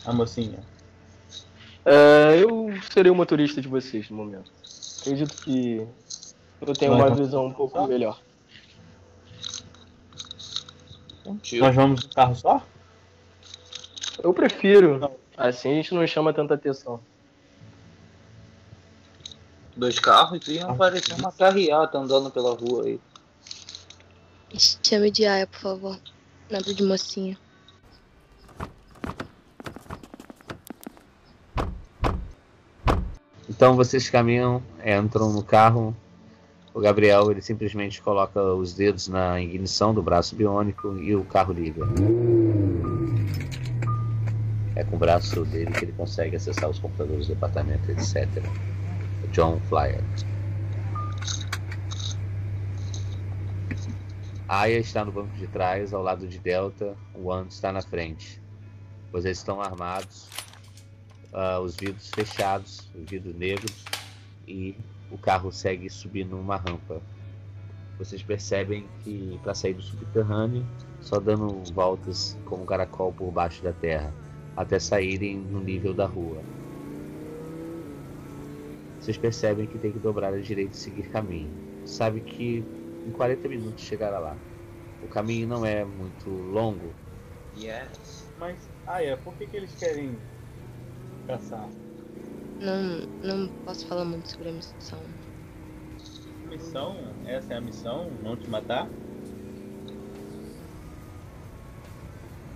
a 0.04 0.12
mocinha? 0.12 0.58
É, 1.86 2.40
eu 2.42 2.74
serei 2.92 3.12
o 3.12 3.16
motorista 3.16 3.62
de 3.62 3.68
vocês 3.68 4.10
no 4.10 4.18
momento. 4.18 4.52
Acredito 5.02 5.36
que 5.44 5.88
eu 6.62 6.74
tenho 6.74 6.94
uma 6.94 7.14
visão 7.14 7.46
um 7.46 7.54
pouco 7.54 7.86
melhor. 7.88 8.20
Um 11.26 11.38
tiro. 11.38 11.66
Nós 11.66 11.76
vamos 11.76 12.04
no 12.04 12.10
carro 12.10 12.36
só? 12.36 12.64
Eu 14.24 14.34
prefiro. 14.34 15.12
Assim 15.38 15.72
a 15.72 15.76
gente 15.76 15.94
não 15.94 16.06
chama 16.08 16.34
tanta 16.34 16.54
atenção. 16.54 17.00
Dois 19.76 20.00
carros 20.00 20.48
e 20.48 20.60
apareceu 20.60 21.18
uma 21.18 21.32
carreata 21.32 21.98
andando 21.98 22.32
pela 22.32 22.56
rua 22.56 22.86
aí. 22.86 23.00
Chame 24.58 25.12
de 25.12 25.26
Aya, 25.26 25.46
por 25.48 25.60
favor. 25.60 26.00
Nada 26.50 26.74
de 26.74 26.84
mocinha. 26.84 27.38
Então 33.50 33.76
vocês 33.76 34.10
caminham, 34.10 34.64
entram 34.86 35.32
no 35.32 35.44
carro. 35.44 35.96
O 36.76 36.82
Gabriel 36.82 37.32
ele 37.32 37.42
simplesmente 37.42 38.02
coloca 38.02 38.54
os 38.54 38.74
dedos 38.74 39.08
na 39.08 39.40
ignição 39.40 39.94
do 39.94 40.04
braço 40.04 40.36
biônico 40.36 40.98
e 40.98 41.16
o 41.16 41.24
carro 41.24 41.54
liga. 41.54 41.82
É 44.76 44.84
com 44.84 44.98
o 44.98 45.00
braço 45.00 45.46
dele 45.46 45.72
que 45.72 45.86
ele 45.86 45.94
consegue 45.94 46.36
acessar 46.36 46.70
os 46.70 46.78
computadores 46.78 47.28
do 47.28 47.34
departamento, 47.34 47.90
etc. 47.90 48.28
John 49.32 49.58
Flyer. 49.70 50.04
Aya 54.46 54.78
está 54.78 55.06
no 55.06 55.14
banco 55.14 55.34
de 55.38 55.48
trás, 55.48 55.94
ao 55.94 56.04
lado 56.04 56.28
de 56.28 56.40
Delta. 56.40 56.94
One 57.14 57.48
está 57.48 57.72
na 57.72 57.82
frente. 57.82 58.42
Vocês 59.14 59.38
estão 59.38 59.62
armados, 59.62 60.28
ah, 61.32 61.62
os 61.62 61.78
vidros 61.78 62.10
fechados, 62.14 62.92
os 62.94 63.10
vidros 63.10 63.34
negros, 63.34 63.86
e 64.46 64.76
o 65.12 65.18
carro 65.18 65.52
segue 65.52 65.90
subindo 65.90 66.38
uma 66.38 66.58
rampa. 66.58 67.02
Vocês 67.98 68.22
percebem 68.22 68.86
que 69.04 69.40
para 69.42 69.54
sair 69.54 69.74
do 69.74 69.82
subterrâneo, 69.82 70.66
só 71.02 71.20
dando 71.20 71.64
voltas 71.74 72.38
como 72.46 72.64
um 72.64 72.66
caracol 72.66 73.14
por 73.14 73.32
baixo 73.32 73.64
da 73.64 73.72
terra, 73.72 74.14
até 74.56 74.80
saírem 74.80 75.38
no 75.38 75.62
nível 75.62 75.94
da 75.94 76.06
rua. 76.06 76.42
Vocês 79.00 79.18
percebem 79.18 79.68
que 79.68 79.78
tem 79.78 79.92
que 79.92 80.00
dobrar 80.00 80.34
à 80.34 80.40
direita 80.40 80.74
e 80.74 80.78
seguir 80.78 81.10
caminho. 81.10 81.50
Sabe 81.86 82.20
que 82.22 82.64
em 83.08 83.12
40 83.12 83.48
minutos 83.48 83.84
chegará 83.84 84.20
lá. 84.20 84.36
O 85.04 85.08
caminho 85.08 85.48
não 85.48 85.66
é 85.66 85.86
muito 85.86 86.30
longo, 86.30 86.92
Yes. 87.58 88.26
Mas, 88.38 88.58
ah 88.86 89.02
é, 89.02 89.16
por 89.16 89.34
que, 89.36 89.48
que 89.48 89.58
eles 89.58 89.74
querem 89.76 90.18
caçar? 91.26 91.70
Não, 92.60 93.02
não 93.22 93.48
posso 93.66 93.86
falar 93.86 94.06
muito 94.06 94.30
sobre 94.32 94.50
a 94.50 94.52
missão. 94.54 95.00
Missão? 96.48 96.96
Essa 97.26 97.54
é 97.54 97.58
a 97.58 97.62
missão? 97.62 98.10
Não 98.22 98.38
te 98.38 98.50
matar? 98.50 98.88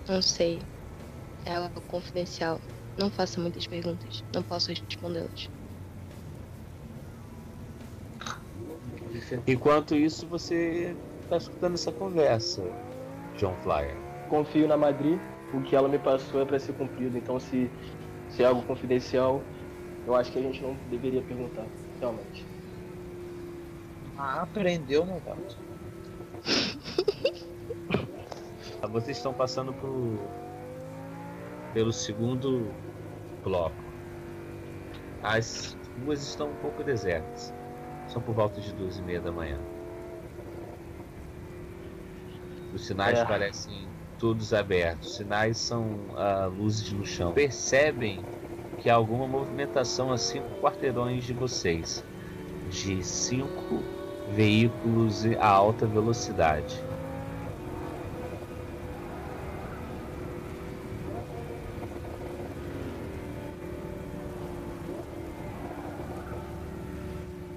Não 0.07 0.21
sei. 0.21 0.59
É 1.45 1.55
algo 1.55 1.81
confidencial. 1.81 2.59
Não 2.97 3.09
faça 3.09 3.39
muitas 3.39 3.67
perguntas. 3.67 4.23
Não 4.33 4.43
posso 4.43 4.69
respondê-las. 4.69 5.49
Enquanto 9.47 9.95
isso, 9.95 10.27
você 10.27 10.95
está 11.21 11.37
escutando 11.37 11.75
essa 11.75 11.91
conversa, 11.91 12.63
John 13.37 13.55
Flyer. 13.57 13.97
Confio 14.27 14.67
na 14.67 14.77
Madri, 14.77 15.19
o 15.51 15.61
que 15.61 15.75
ela 15.75 15.87
me 15.87 15.99
passou 15.99 16.41
é 16.41 16.45
para 16.45 16.59
ser 16.59 16.73
cumprido. 16.73 17.17
Então, 17.17 17.39
se, 17.39 17.71
se 18.27 18.43
é 18.43 18.45
algo 18.45 18.63
confidencial, 18.63 19.43
eu 20.05 20.15
acho 20.15 20.31
que 20.31 20.39
a 20.39 20.41
gente 20.41 20.61
não 20.61 20.73
deveria 20.89 21.21
perguntar, 21.21 21.65
realmente. 21.99 22.45
Ah, 24.17 24.41
aprendeu, 24.41 25.05
né, 25.05 25.21
gato? 25.25 25.57
Vocês 28.91 29.17
estão 29.17 29.33
passando 29.33 29.73
por, 29.73 30.29
pelo 31.73 31.93
segundo 31.93 32.73
bloco. 33.43 33.83
As 35.21 35.77
ruas 35.97 36.23
estão 36.23 36.49
um 36.49 36.55
pouco 36.55 36.83
desertas. 36.83 37.53
São 38.07 38.21
por 38.21 38.33
volta 38.33 38.59
de 38.61 38.73
duas 38.73 38.97
e 38.97 39.01
meia 39.03 39.21
da 39.21 39.31
manhã. 39.31 39.59
Os 42.73 42.85
sinais 42.85 43.19
É. 43.19 43.25
parecem 43.25 43.87
todos 44.17 44.53
abertos. 44.53 45.11
Os 45.11 45.17
sinais 45.17 45.57
são 45.57 46.07
ah, 46.15 46.45
luzes 46.45 46.91
no 46.91 47.05
chão. 47.05 47.33
Percebem 47.33 48.25
que 48.79 48.89
há 48.89 48.95
alguma 48.95 49.27
movimentação 49.27 50.11
a 50.11 50.17
cinco 50.17 50.49
quarteirões 50.61 51.23
de 51.23 51.33
vocês. 51.33 52.03
De 52.71 53.03
cinco 53.03 53.83
veículos 54.33 55.25
a 55.39 55.47
alta 55.47 55.85
velocidade. 55.85 56.81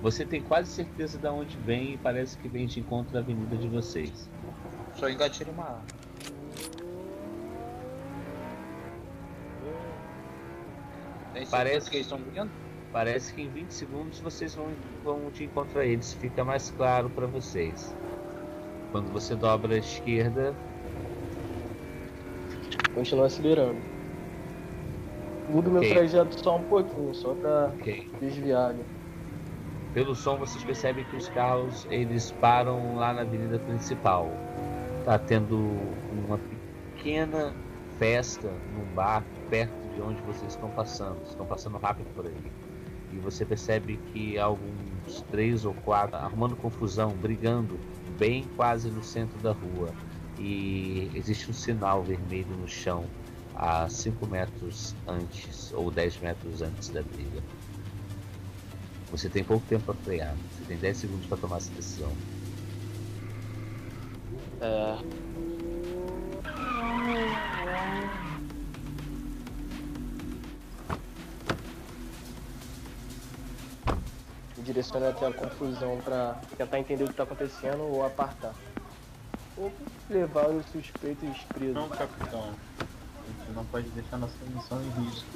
Você 0.02 0.24
tem 0.24 0.42
quase 0.42 0.68
certeza 0.68 1.16
de 1.16 1.28
onde 1.28 1.56
vem 1.58 1.92
e 1.92 1.96
parece 1.96 2.36
que 2.36 2.48
vem 2.48 2.66
de 2.66 2.80
encontro 2.80 3.12
da 3.12 3.20
avenida 3.20 3.56
de 3.56 3.68
vocês. 3.68 4.28
Só 4.96 5.08
engatilho 5.08 5.52
uma 5.52 5.64
arma. 5.64 5.82
Tem 11.32 11.41
certeza 11.41 11.41
Parece- 11.52 11.90
que 11.90 11.96
eles 11.96 12.06
estão 12.06 12.18
vindo? 12.18 12.50
Parece 12.92 13.32
que 13.32 13.42
em 13.42 13.48
20 13.48 13.70
segundos 13.70 14.20
vocês 14.20 14.54
vão, 14.54 14.66
vão 15.04 15.30
de 15.30 15.44
encontro 15.44 15.78
a 15.78 15.84
eles. 15.84 16.12
Fica 16.14 16.44
mais 16.44 16.70
claro 16.70 17.08
para 17.10 17.26
vocês. 17.26 17.94
Quando 18.90 19.10
você 19.12 19.34
dobra 19.34 19.74
à 19.74 19.78
esquerda, 19.78 20.54
Continua 22.94 23.26
acelerando. 23.26 23.78
Mudo 25.48 25.70
meu 25.70 25.80
Ok. 25.80 25.92
trajeto 25.94 26.38
só 26.44 26.56
um 26.56 26.62
pouquinho, 26.64 27.14
só 27.14 27.32
pra 27.34 27.72
ok. 27.80 28.06
desviar. 28.20 28.74
Pelo 29.94 30.14
som 30.14 30.36
vocês 30.36 30.62
percebem 30.62 31.04
que 31.04 31.16
os 31.16 31.28
carros 31.30 31.86
eles 31.90 32.30
param 32.32 32.96
lá 32.96 33.12
na 33.14 33.22
avenida 33.22 33.58
principal. 33.60 34.28
Tá 35.04 35.18
tendo 35.18 35.56
uma 36.26 36.38
pequena 36.96 37.52
festa 37.98 38.48
num 38.76 38.94
bar 38.94 39.24
perto 39.50 39.81
de 39.94 40.00
onde 40.00 40.20
vocês 40.22 40.52
estão 40.52 40.70
passando. 40.70 41.22
Estão 41.28 41.46
passando 41.46 41.78
rápido 41.78 42.06
por 42.14 42.26
aí. 42.26 42.52
E 43.12 43.16
você 43.18 43.44
percebe 43.44 43.98
que 44.12 44.38
há 44.38 44.44
alguns 44.44 45.22
três 45.30 45.64
ou 45.64 45.74
quatro 45.74 46.16
arrumando 46.16 46.56
confusão, 46.56 47.10
brigando, 47.10 47.78
bem 48.18 48.44
quase 48.56 48.90
no 48.90 49.02
centro 49.02 49.38
da 49.40 49.52
rua. 49.52 49.90
E 50.38 51.10
existe 51.14 51.50
um 51.50 51.54
sinal 51.54 52.02
vermelho 52.02 52.56
no 52.56 52.66
chão 52.66 53.04
a 53.54 53.88
5 53.88 54.26
metros 54.26 54.94
antes 55.06 55.72
ou 55.72 55.90
10 55.90 56.20
metros 56.20 56.62
antes 56.62 56.88
da 56.88 57.02
briga. 57.02 57.42
Você 59.10 59.28
tem 59.28 59.44
pouco 59.44 59.66
tempo 59.66 59.84
para 59.84 59.94
frear. 59.94 60.34
Você 60.56 60.64
tem 60.64 60.78
10 60.78 60.96
segundos 60.96 61.26
para 61.26 61.36
tomar 61.36 61.58
essa 61.58 61.70
decisão. 61.72 62.10
É. 64.60 65.51
Direciono 74.82 75.08
até 75.08 75.26
a 75.26 75.32
confusão 75.32 76.00
pra 76.04 76.40
tentar 76.56 76.78
entender 76.78 77.04
o 77.04 77.08
que 77.08 77.14
tá 77.14 77.22
acontecendo 77.22 77.82
ou 77.82 78.04
apartar. 78.04 78.52
Ou 79.56 79.72
levar 80.10 80.48
os 80.48 80.66
suspeitos 80.66 81.38
presos. 81.54 81.74
Não, 81.74 81.88
capitão. 81.88 82.42
A 82.42 83.42
gente 83.42 83.54
não 83.54 83.64
pode 83.66 83.88
deixar 83.90 84.18
nossa 84.18 84.34
missão 84.54 84.82
em 84.82 85.04
risco. 85.04 85.26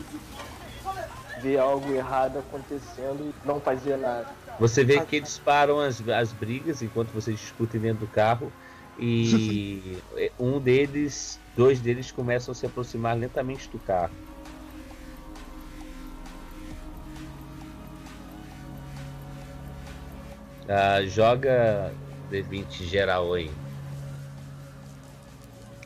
Ver 1.41 1.59
algo 1.59 1.93
errado 1.93 2.39
acontecendo 2.39 3.21
e 3.31 3.47
não 3.47 3.61
fazer 3.61 3.97
nada. 3.97 4.27
Você 4.59 4.83
vê 4.83 5.01
que 5.05 5.17
eles 5.17 5.39
param 5.39 5.79
as, 5.79 6.07
as 6.09 6.33
brigas 6.33 6.83
enquanto 6.83 7.11
vocês 7.13 7.39
discutem 7.39 7.81
dentro 7.81 8.07
do 8.07 8.13
carro. 8.13 8.51
E 8.99 9.99
um 10.41 10.59
deles, 10.59 11.39
dois 11.57 11.79
deles 11.81 12.11
começam 12.11 12.53
a 12.53 12.55
se 12.55 12.67
aproximar 12.67 13.17
lentamente 13.17 13.69
do 13.71 13.79
carro. 13.79 14.15
Ah, 20.69 21.03
joga 21.07 21.93
D20 22.31 22.85
geral 22.85 23.33
aí. 23.35 23.51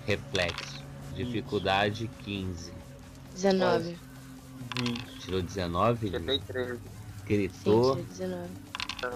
Reflexo. 0.07 0.81
Dificuldade 1.15 2.11
15. 2.25 2.73
19. 3.35 3.99
20. 4.79 5.19
Tirou 5.21 5.43
19, 5.43 6.07
Eu 6.07 6.15
ele 6.15 6.27
dei 6.27 6.39
13. 6.39 6.73
Sim, 6.73 6.79
gritou. 7.27 7.97
tirei 7.97 8.07
19. 8.11 8.49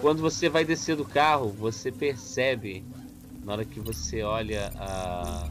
Quando 0.01 0.21
você 0.21 0.49
vai 0.49 0.65
descer 0.65 0.95
do 0.95 1.05
carro, 1.05 1.49
você 1.51 1.91
percebe, 1.91 2.83
na 3.43 3.53
hora 3.53 3.65
que 3.65 3.79
você 3.79 4.23
olha 4.23 4.71
a, 4.77 5.47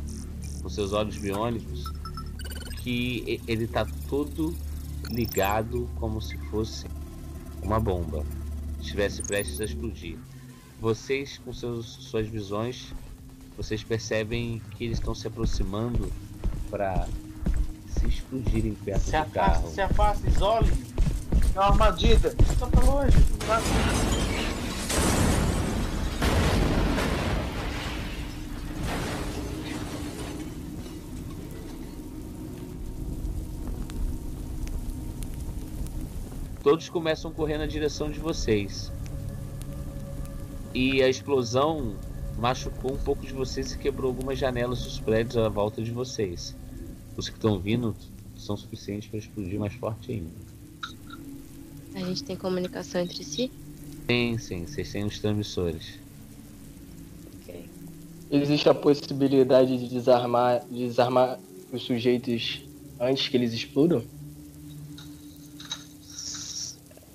com 0.60 0.68
seus 0.68 0.92
olhos 0.92 1.16
biônicos, 1.16 1.84
que 2.82 3.40
ele 3.46 3.66
tá 3.66 3.86
todo 4.08 4.54
ligado 5.10 5.88
como 5.96 6.20
se 6.20 6.36
fosse 6.50 6.86
uma 7.62 7.78
bomba. 7.78 8.24
Estivesse 8.84 9.22
prestes 9.22 9.60
a 9.62 9.64
explodir. 9.64 10.18
Vocês, 10.78 11.38
com 11.42 11.54
seus, 11.54 11.86
suas 11.86 12.28
visões, 12.28 12.92
vocês 13.56 13.82
percebem 13.82 14.60
que 14.72 14.84
eles 14.84 14.98
estão 14.98 15.14
se 15.14 15.26
aproximando 15.26 16.12
para 16.70 17.08
se 17.88 18.06
explodirem 18.06 18.74
perto 18.74 19.00
Se 19.04 19.10
do 19.12 19.16
afasta, 19.16 19.32
carro. 19.40 19.70
se 19.70 19.80
afasta, 19.80 20.28
isole. 20.28 20.72
É 21.54 21.58
uma 21.60 21.68
armadilha. 21.68 22.34
Só 22.58 22.66
pra 22.66 22.84
longe. 22.84 23.16
Todos 36.64 36.88
começam 36.88 37.30
a 37.30 37.34
correr 37.34 37.58
na 37.58 37.66
direção 37.66 38.10
de 38.10 38.18
vocês. 38.18 38.90
E 40.72 41.02
a 41.02 41.08
explosão 41.08 41.94
machucou 42.38 42.94
um 42.94 42.96
pouco 42.96 43.24
de 43.24 43.34
vocês 43.34 43.72
e 43.72 43.78
quebrou 43.78 44.08
algumas 44.10 44.38
janelas 44.38 44.82
dos 44.82 44.98
prédios 44.98 45.36
à 45.36 45.48
volta 45.50 45.82
de 45.82 45.90
vocês. 45.90 46.56
Os 47.16 47.28
que 47.28 47.36
estão 47.36 47.60
vindo 47.60 47.94
são 48.36 48.56
suficientes 48.56 49.08
para 49.08 49.18
explodir 49.18 49.60
mais 49.60 49.74
forte 49.74 50.10
ainda. 50.10 50.30
A 51.94 52.00
gente 52.00 52.24
tem 52.24 52.34
comunicação 52.34 53.02
entre 53.02 53.22
si? 53.22 53.52
Sim, 54.08 54.38
sim, 54.38 54.66
vocês 54.66 54.90
têm 54.90 55.04
os 55.04 55.18
transmissores. 55.18 55.98
Ok. 57.42 57.68
Existe 58.30 58.68
a 58.70 58.74
possibilidade 58.74 59.76
de 59.76 59.86
desarmar, 59.86 60.64
desarmar 60.70 61.38
os 61.70 61.82
sujeitos 61.82 62.64
antes 62.98 63.28
que 63.28 63.36
eles 63.36 63.52
explodam? 63.52 64.02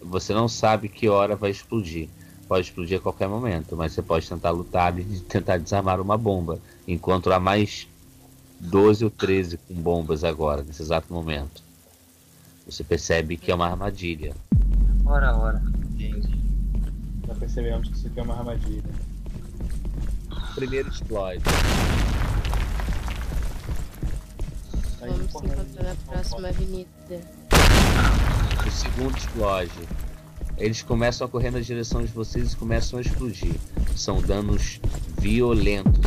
Você 0.10 0.34
não 0.34 0.48
sabe 0.48 0.90
que 0.90 1.08
hora 1.08 1.36
vai 1.36 1.52
explodir. 1.52 2.10
Pode 2.48 2.66
explodir 2.66 2.98
a 2.98 3.02
qualquer 3.02 3.30
momento, 3.30 3.78
mas 3.78 3.94
você 3.94 4.02
pode 4.02 4.28
tentar 4.28 4.50
lutar 4.50 4.98
e 4.98 5.04
tentar 5.30 5.58
desarmar 5.58 6.02
uma 6.02 6.18
bomba. 6.18 6.60
Enquanto 6.88 7.32
há 7.32 7.40
mais 7.40 7.88
12 8.60 9.06
ou 9.06 9.12
13 9.12 9.58
com 9.58 9.76
bombas 9.76 10.24
agora, 10.24 10.64
nesse 10.64 10.82
exato 10.82 11.14
momento. 11.14 11.62
Você 12.66 12.84
percebe 12.84 13.38
que 13.38 13.52
é 13.52 13.56
uma 13.56 13.68
armadilha. 13.68 14.36
Ora, 15.06 15.38
ora. 15.38 15.62
Já 17.28 17.36
percebemos 17.36 17.88
que 17.88 17.96
isso 17.96 18.08
aqui 18.08 18.20
é 18.20 18.24
uma 18.24 18.36
armadilha. 18.36 18.84
Primeiro 20.56 20.90
explode. 20.90 21.44
Vamos 25.00 25.20
encontrar 25.22 25.84
na 25.84 25.96
próxima 26.08 26.48
avenida. 26.50 27.39
O 28.66 28.72
segundo 28.72 29.18
explode. 29.18 29.72
Eles 30.58 30.82
começam 30.82 31.26
a 31.26 31.30
correr 31.30 31.52
na 31.52 31.60
direção 31.60 32.04
de 32.04 32.12
vocês 32.12 32.54
e 32.54 32.58
começam 32.58 33.00
a 33.00 33.02
explodir. 33.02 33.56
São 33.96 34.22
danos 34.22 34.80
violentos. 35.20 36.02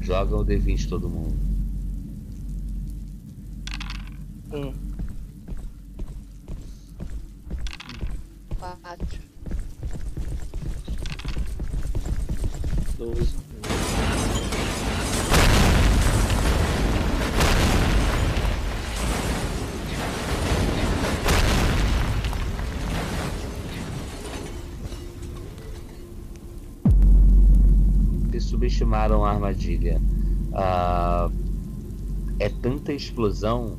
Joga 0.00 0.36
o 0.36 0.44
D20 0.44 0.88
todo 0.88 1.08
mundo. 1.08 1.36
Um. 4.52 4.72
Quatro. 8.58 9.20
Doze. 12.96 13.47
Subestimaram 28.58 29.24
a 29.24 29.30
armadilha. 29.30 30.00
Ah, 30.52 31.30
é 32.40 32.48
tanta 32.48 32.92
explosão 32.92 33.78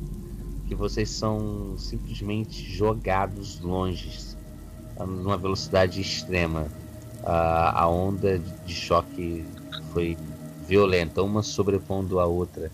que 0.66 0.74
vocês 0.74 1.10
são 1.10 1.76
simplesmente 1.76 2.64
jogados 2.64 3.60
longe, 3.60 4.10
numa 4.98 5.36
velocidade 5.36 6.00
extrema. 6.00 6.66
Ah, 7.22 7.82
a 7.82 7.88
onda 7.88 8.38
de 8.38 8.74
choque 8.74 9.44
foi 9.92 10.16
violenta, 10.66 11.22
uma 11.22 11.42
sobrepondo 11.42 12.18
a 12.18 12.26
outra, 12.26 12.70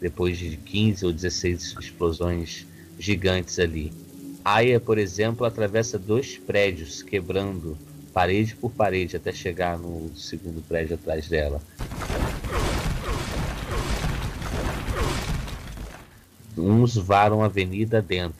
depois 0.00 0.38
de 0.38 0.56
15 0.56 1.06
ou 1.06 1.12
16 1.12 1.76
explosões 1.80 2.66
gigantes 2.98 3.58
ali. 3.58 3.92
Aya, 4.44 4.78
por 4.78 4.96
exemplo, 4.96 5.44
atravessa 5.44 5.98
dois 5.98 6.38
prédios, 6.38 7.02
quebrando 7.02 7.76
parede 8.18 8.56
por 8.56 8.72
parede 8.72 9.16
até 9.16 9.32
chegar 9.32 9.78
no 9.78 10.10
segundo 10.16 10.60
prédio 10.60 10.96
atrás 10.96 11.28
dela. 11.28 11.62
Uns 16.56 16.96
varam 16.96 17.44
a 17.44 17.46
avenida 17.46 18.02
dentro. 18.02 18.34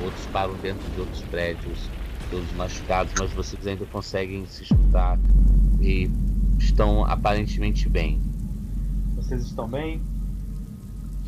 Outros 0.00 0.26
param 0.32 0.54
dentro 0.58 0.88
de 0.92 1.00
outros 1.00 1.22
prédios, 1.22 1.90
todos 2.30 2.52
machucados, 2.52 3.12
mas 3.18 3.32
vocês 3.32 3.66
ainda 3.66 3.84
conseguem 3.86 4.46
se 4.46 4.62
escutar 4.62 5.18
e 5.80 6.08
estão 6.64 7.04
aparentemente 7.04 7.88
bem. 7.88 8.20
Vocês 9.16 9.44
estão 9.44 9.68
bem? 9.68 10.00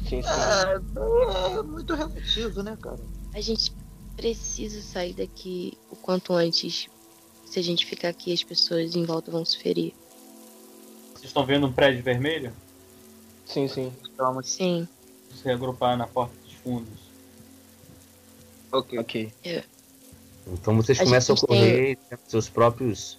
Sim, 0.08 0.22
sim. 0.22 0.28
É, 0.28 1.58
é 1.58 1.62
muito 1.62 1.94
relativo, 1.94 2.62
né, 2.62 2.76
cara? 2.80 3.00
A 3.34 3.40
gente 3.40 3.72
precisa 4.16 4.80
sair 4.80 5.14
daqui 5.14 5.76
o 5.90 5.96
quanto 5.96 6.32
antes. 6.32 6.88
Se 7.46 7.58
a 7.58 7.62
gente 7.62 7.86
ficar 7.86 8.08
aqui, 8.08 8.32
as 8.32 8.42
pessoas 8.42 8.94
em 8.94 9.04
volta 9.04 9.30
vão 9.30 9.44
se 9.44 9.58
ferir. 9.58 9.92
Vocês 11.12 11.26
estão 11.26 11.46
vendo 11.46 11.66
um 11.66 11.72
prédio 11.72 12.02
vermelho? 12.02 12.52
Sim, 13.46 13.68
sim. 13.68 13.92
Calma. 14.16 14.42
Sim, 14.42 14.88
Se 15.30 15.44
reagrupar 15.44 15.96
na 15.96 16.06
porta 16.06 16.34
dos 16.44 16.52
fundos. 16.54 17.00
Ok. 18.72 18.98
Ok. 18.98 19.32
Então 20.46 20.76
vocês 20.76 21.00
A 21.00 21.04
começam 21.04 21.34
a 21.34 21.38
correr, 21.38 21.98
tendo 22.08 22.20
seus 22.26 22.48
próprios 22.48 23.18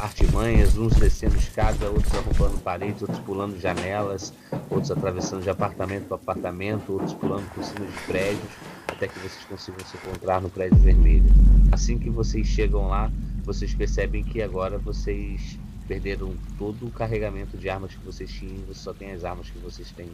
artimanhas, 0.00 0.76
uns 0.76 0.94
descendo 0.94 1.36
escada, 1.36 1.88
outros 1.88 2.14
arrombando 2.14 2.58
paredes, 2.58 3.02
outros 3.02 3.20
pulando 3.20 3.58
janelas, 3.58 4.32
outros 4.70 4.90
atravessando 4.90 5.42
de 5.42 5.50
apartamento 5.50 6.06
para 6.06 6.16
apartamento, 6.16 6.92
outros 6.92 7.12
pulando 7.14 7.48
por 7.54 7.64
cima 7.64 7.86
de 7.86 7.98
prédios, 8.06 8.50
até 8.86 9.08
que 9.08 9.18
vocês 9.18 9.44
consigam 9.48 9.86
se 9.86 9.96
encontrar 9.96 10.40
no 10.40 10.50
prédio 10.50 10.78
vermelho. 10.78 11.30
Assim 11.72 11.98
que 11.98 12.10
vocês 12.10 12.46
chegam 12.46 12.88
lá, 12.88 13.10
vocês 13.44 13.74
percebem 13.74 14.22
que 14.22 14.42
agora 14.42 14.78
vocês 14.78 15.58
perderam 15.88 16.34
todo 16.58 16.86
o 16.86 16.90
carregamento 16.90 17.56
de 17.56 17.68
armas 17.68 17.94
que 17.94 18.04
vocês 18.04 18.30
tinham, 18.30 18.64
você 18.66 18.80
só 18.80 18.92
tem 18.92 19.12
as 19.12 19.24
armas 19.24 19.50
que 19.50 19.58
vocês 19.58 19.90
têm 19.90 20.10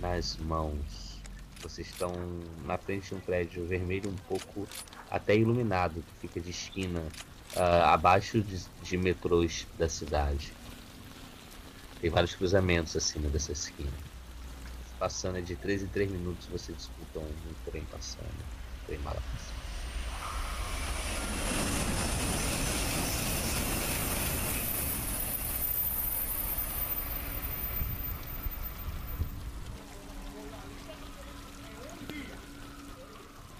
nas 0.00 0.36
mãos. 0.36 1.14
Vocês 1.62 1.86
estão 1.86 2.12
na 2.66 2.76
frente 2.76 3.08
de 3.08 3.14
um 3.14 3.20
prédio 3.20 3.64
vermelho 3.66 4.10
um 4.10 4.28
pouco 4.28 4.66
até 5.10 5.34
iluminado, 5.34 5.94
que 5.94 6.28
fica 6.28 6.40
de 6.40 6.50
esquina 6.50 7.02
ah, 7.56 7.92
abaixo 7.94 8.40
de, 8.40 8.62
de 8.82 8.96
metrôs 8.96 9.66
da 9.78 9.88
cidade. 9.88 10.52
Tem 12.00 12.10
vários 12.10 12.34
cruzamentos 12.34 12.96
acima 12.96 13.28
dessa 13.28 13.52
esquina. 13.52 13.92
Passando 14.98 15.38
é 15.38 15.40
de 15.40 15.56
3 15.56 15.82
em 15.82 15.86
3 15.86 16.10
minutos 16.10 16.46
você 16.46 16.72
disputa 16.72 17.18
um, 17.18 17.22
um 17.22 17.70
trem 17.70 17.84
passando. 17.84 18.24
Um 18.24 18.86
trem 18.86 18.98
mala 18.98 19.22
passando. 19.32 19.64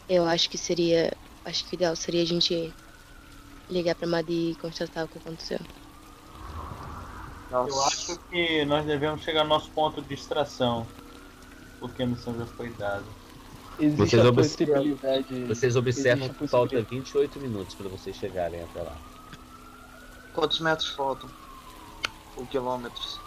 eu 0.09 0.25
acho 0.25 0.49
que 0.49 0.59
seria. 0.59 1.13
Acho 1.45 1.65
que 1.65 1.75
o 1.75 1.77
ideal 1.77 1.97
seria 1.97 2.23
a 2.23 2.27
gente 2.27 2.73
ligar 3.75 3.95
pra 3.95 4.07
Madi 4.07 4.53
e 4.53 4.55
constatar 4.55 5.05
o 5.05 5.09
que 5.09 5.19
aconteceu. 5.19 5.59
Nossa. 7.51 7.71
Eu 7.71 7.83
acho 7.85 8.19
que 8.31 8.65
nós 8.65 8.85
devemos 8.87 9.23
chegar 9.23 9.45
no 9.45 9.51
nosso 9.51 9.71
ponto 9.71 10.01
de 10.01 10.15
extração. 10.15 10.87
Porque 11.79 12.03
a 12.03 12.07
missão 12.07 12.37
já 12.39 12.47
foi 12.47 12.71
dada. 12.71 13.05
Existe 13.79 14.17
Vocês 14.17 14.35
possibilidade. 14.35 15.45
Vocês 15.45 15.77
observam 15.77 16.29
que 16.29 16.47
falta 16.47 16.77
possibilidade. 16.77 16.97
28 16.97 17.41
minutos 17.41 17.75
para 17.75 17.89
vocês 17.89 18.17
chegarem 18.17 18.63
até 18.63 18.83
lá. 18.83 18.97
Quantos 20.33 20.61
metros 20.61 20.89
faltam? 20.91 21.29
Ou 22.37 22.47
quilômetros? 22.47 23.21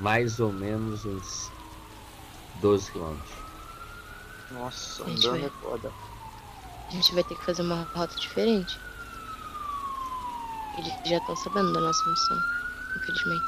Mais 0.00 0.40
ou 0.40 0.52
menos 0.52 1.04
uns 1.04 1.50
12 2.60 2.90
quilômetros. 2.90 3.32
Nossa, 4.50 5.04
andando 5.04 5.30
vai. 5.30 5.44
é 5.44 5.50
foda. 5.62 5.92
A 6.88 6.90
gente 6.90 7.14
vai 7.14 7.22
ter 7.22 7.36
que 7.36 7.44
fazer 7.44 7.62
uma 7.62 7.88
rota 7.94 8.18
diferente. 8.18 8.78
Eles 10.78 10.92
já 11.04 11.18
estão 11.18 11.36
sabendo 11.36 11.72
da 11.72 11.80
nossa 11.80 12.10
missão, 12.10 12.38
infelizmente. 12.96 13.44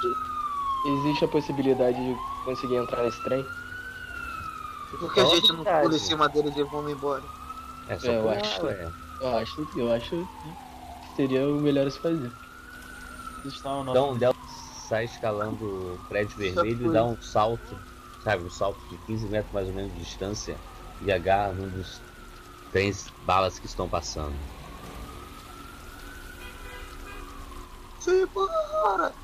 Existe 0.86 1.24
a 1.24 1.28
possibilidade 1.28 1.96
de 1.96 2.16
conseguir 2.44 2.76
entrar 2.76 3.02
nesse 3.04 3.22
trem? 3.22 3.46
Por 4.98 5.12
que 5.14 5.20
a 5.20 5.24
gente 5.26 5.52
não 5.52 5.64
pula 5.64 5.96
em 5.96 5.98
cima 5.98 6.28
deles 6.28 6.56
e 6.56 6.64
vamos 6.64 6.92
embora? 6.92 7.22
É 7.88 7.98
só 7.98 8.06
É, 8.06 8.16
eu 8.16 8.30
acho. 8.30 8.66
ué. 8.66 8.92
Eu 9.20 9.36
acho, 9.36 9.66
eu 9.76 9.92
acho 9.92 10.10
que 10.10 11.16
seria 11.16 11.46
o 11.46 11.60
melhor 11.60 11.86
a 11.86 11.90
se 11.90 11.98
fazer. 11.98 12.32
Então 13.44 14.12
o 14.12 14.18
Del 14.18 14.32
sai 14.90 15.04
escalando 15.04 15.64
o 15.64 15.98
prédio 16.08 16.36
vermelho 16.36 16.86
e 16.86 16.90
dá 16.90 17.04
um 17.04 17.16
salto, 17.20 17.76
sabe? 18.22 18.44
Um 18.44 18.50
salto 18.50 18.78
de 18.88 18.96
15 18.98 19.28
metros 19.28 19.52
mais 19.52 19.68
ou 19.68 19.74
menos 19.74 19.92
de 19.94 20.00
distância 20.00 20.56
e 21.00 21.10
agarra 21.10 21.52
num 21.52 21.68
dos 21.68 22.00
trens 22.70 23.10
balas 23.24 23.58
que 23.58 23.66
estão 23.66 23.88
passando. 23.88 24.34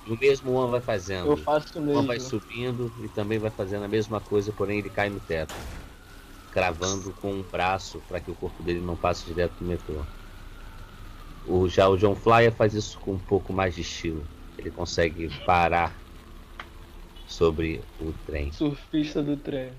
E 0.06 0.12
o 0.12 0.18
mesmo 0.18 0.52
One 0.52 0.70
vai 0.70 0.80
fazendo. 0.80 1.32
Eu 1.32 1.36
faço 1.36 1.78
O 1.78 1.82
mesmo. 1.82 1.98
One 2.00 2.08
vai 2.08 2.20
subindo 2.20 2.92
e 2.98 3.08
também 3.08 3.38
vai 3.38 3.50
fazendo 3.50 3.84
a 3.84 3.88
mesma 3.88 4.20
coisa, 4.20 4.52
porém 4.52 4.78
ele 4.78 4.90
cai 4.90 5.08
no 5.10 5.20
teto, 5.20 5.54
cravando 6.50 7.12
com 7.14 7.32
um 7.32 7.42
braço 7.42 8.00
para 8.08 8.20
que 8.20 8.30
o 8.30 8.34
corpo 8.34 8.62
dele 8.62 8.80
não 8.80 8.96
passe 8.96 9.24
direto 9.26 9.60
no 9.60 9.68
metrô. 9.68 10.04
O, 11.46 11.68
já 11.68 11.88
o 11.88 11.96
John 11.96 12.14
Flyer 12.14 12.52
faz 12.52 12.74
isso 12.74 12.98
com 13.00 13.14
um 13.14 13.18
pouco 13.18 13.52
mais 13.52 13.74
de 13.74 13.80
estilo. 13.80 14.26
Ele 14.56 14.70
consegue 14.70 15.28
parar 15.46 15.98
sobre 17.26 17.82
o 18.00 18.12
trem. 18.26 18.50
Surfista 18.52 19.22
do 19.22 19.36
trem. 19.36 19.72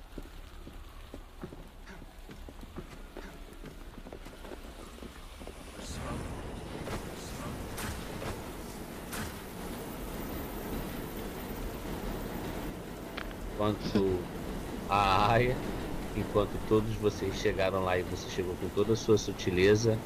Enquanto 13.60 14.18
a 14.88 15.34
Aya, 15.34 15.54
enquanto 16.16 16.58
todos 16.70 16.96
vocês 16.96 17.36
chegaram 17.36 17.84
lá 17.84 17.98
e 17.98 18.04
você 18.04 18.30
chegou 18.30 18.56
com 18.56 18.70
toda 18.70 18.94
a 18.94 18.96
sua 18.96 19.18
sutileza, 19.18 20.00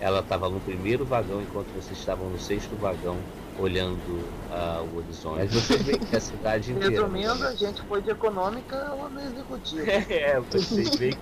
ela 0.00 0.20
estava 0.20 0.48
no 0.48 0.60
primeiro 0.60 1.04
vagão 1.04 1.42
enquanto 1.42 1.66
vocês 1.74 1.98
estavam 1.98 2.30
no 2.30 2.38
sexto 2.38 2.76
vagão 2.76 3.16
olhando 3.58 4.22
ah, 4.48 4.84
o 4.92 4.98
horizonte. 4.98 5.38
Mas 5.38 5.52
você 5.52 5.76
vê 5.76 5.98
que 5.98 6.14
a 6.14 6.20
cidade 6.20 6.70
inteira. 6.70 6.90
Resumindo, 6.90 7.44
a 7.44 7.54
gente 7.56 7.82
foi 7.82 8.00
de 8.00 8.10
econômica 8.10 8.76
ela 8.76 9.08
na 9.08 9.24
executiva. 9.24 9.84
É, 10.08 10.38
vocês 10.38 10.94
veem 10.94 11.18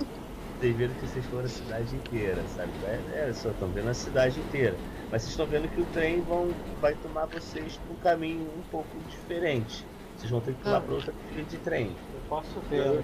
vocês 0.61 0.76
viram 0.76 0.94
que 0.94 1.06
vocês 1.08 1.24
foram 1.24 1.44
a 1.46 1.48
cidade 1.48 1.96
inteira, 1.96 2.44
sabe? 2.54 2.70
É, 2.85 3.28
é, 3.28 3.32
só 3.32 3.50
estão 3.50 3.68
vendo 3.68 3.88
a 3.88 3.94
cidade 3.94 4.38
inteira. 4.38 4.76
Mas 5.11 5.22
vocês 5.22 5.30
estão 5.30 5.46
vendo 5.46 5.68
que 5.68 5.80
o 5.80 5.87
trem 5.87 6.20
vão, 6.20 6.54
vai 6.80 6.94
tomar 6.94 7.26
vocês 7.26 7.78
para 7.78 7.92
um 7.92 7.96
caminho 7.96 8.42
um 8.58 8.62
pouco 8.70 8.96
diferente. 9.08 9.85
Vocês 10.22 10.30
vão 10.30 10.40
ter 10.40 10.54
que 10.54 10.62
pular 10.62 10.76
Ah. 10.76 10.80
para 10.80 10.94
outra 10.94 11.12
trilha 11.28 11.44
de 11.44 11.56
trem. 11.58 11.87
Eu 11.88 12.20
posso 12.28 12.61
ver 12.70 13.02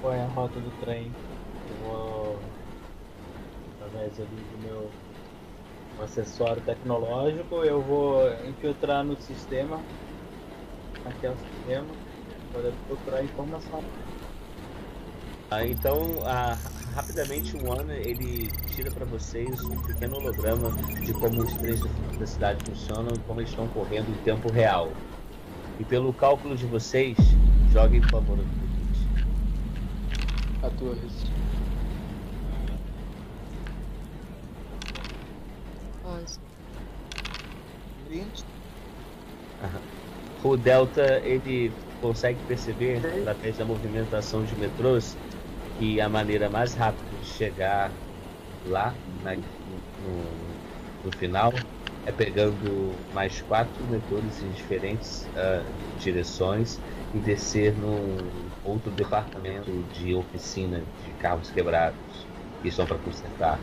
qual 0.00 0.14
é 0.14 0.22
a 0.22 0.26
rota 0.28 0.58
do 0.58 0.70
trem. 0.80 1.12
Eu 1.68 1.86
vou 1.86 2.38
através 3.76 4.18
ali 4.18 4.28
do 4.28 4.66
meu 4.66 4.90
um 6.00 6.02
acessório 6.04 6.62
tecnológico, 6.62 7.56
eu 7.56 7.82
vou 7.82 8.32
infiltrar 8.46 9.04
no 9.04 9.20
sistema, 9.20 9.78
aqui 11.04 11.26
é 11.26 11.30
o 11.30 11.36
sistema, 11.36 11.86
para 12.50 12.72
procurar 12.86 13.22
informação. 13.24 13.84
Ah, 15.50 15.66
então, 15.66 15.98
ah, 16.24 16.56
rapidamente 16.94 17.56
o 17.56 17.68
One 17.70 17.92
ele 17.92 18.48
tira 18.74 18.90
para 18.90 19.04
vocês 19.04 19.60
um 19.64 19.82
pequeno 19.82 20.16
holograma 20.16 20.70
de 21.04 21.12
como 21.12 21.42
os 21.42 21.52
trens 21.54 21.80
da 22.18 22.26
cidade 22.26 22.64
funcionam 22.64 23.14
e 23.14 23.18
como 23.20 23.40
eles 23.40 23.50
estão 23.50 23.68
correndo 23.68 24.08
em 24.08 24.22
tempo 24.22 24.50
real. 24.50 24.90
E 25.78 25.84
pelo 25.84 26.12
cálculo 26.12 26.56
de 26.56 26.66
vocês, 26.66 27.16
Joguem, 27.72 28.00
por 28.00 28.10
favor, 28.10 28.38
14. 30.60 31.24
11. 36.04 36.38
20. 38.08 38.44
O 40.42 40.56
Delta 40.56 41.20
ele 41.24 41.72
consegue 42.00 42.38
perceber 42.46 42.98
através 43.04 43.58
da 43.58 43.64
movimentação 43.64 44.44
de 44.44 44.54
metrôs 44.56 45.16
que 45.78 46.00
a 46.00 46.08
maneira 46.08 46.48
mais 46.48 46.74
rápida 46.74 47.16
de 47.18 47.26
chegar 47.26 47.92
lá 48.66 48.94
na- 49.22 49.36
no, 49.36 50.60
no 51.04 51.12
final 51.12 51.52
é 52.04 52.12
pegando 52.12 53.06
mais 53.12 53.42
quatro 53.42 53.86
metrôs 53.86 54.42
em 54.42 54.50
diferentes 54.50 55.28
ah, 55.34 55.64
direções 55.96 56.82
e 57.12 57.20
descer 57.20 57.76
num 57.76 58.50
outro 58.62 58.90
departamento 58.92 59.84
de 59.84 60.14
oficina 60.14 60.84
de 61.04 61.12
carros 61.14 61.50
quebrados 61.50 62.30
que 62.62 62.70
são 62.70 62.86
para 62.86 62.98
consertar 62.98 63.62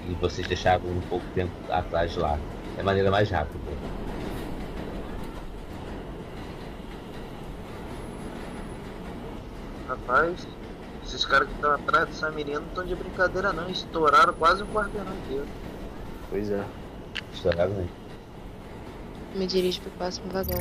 e 0.00 0.14
vocês 0.16 0.46
deixaram 0.46 0.90
um 0.90 1.02
pouco 1.02 1.30
tempo 1.30 1.52
atrás 1.70 2.16
lá 2.16 2.38
é 2.76 2.80
a 2.80 2.84
maneira 2.84 3.10
mais 3.10 3.30
rápida 3.30 3.60
Rapaz, 9.86 10.46
esses 11.02 11.24
caras 11.26 11.48
que 11.48 11.54
estão 11.54 11.70
atrás 11.72 12.06
dessa 12.08 12.30
menina 12.32 12.60
não 12.60 12.68
estão 12.68 12.84
de 12.84 12.94
brincadeira 12.96 13.52
não. 13.52 13.68
Estouraram 13.68 14.34
quase 14.34 14.62
um 14.62 14.66
quarteirão 14.68 15.14
inteiro. 15.14 15.48
Pois 16.28 16.50
é. 16.50 16.81
Estouraram 17.32 17.76
aí. 17.78 17.88
Me 19.34 19.46
dirijo 19.46 19.80
pro 19.80 19.90
próximo 19.92 20.30
vagão. 20.30 20.60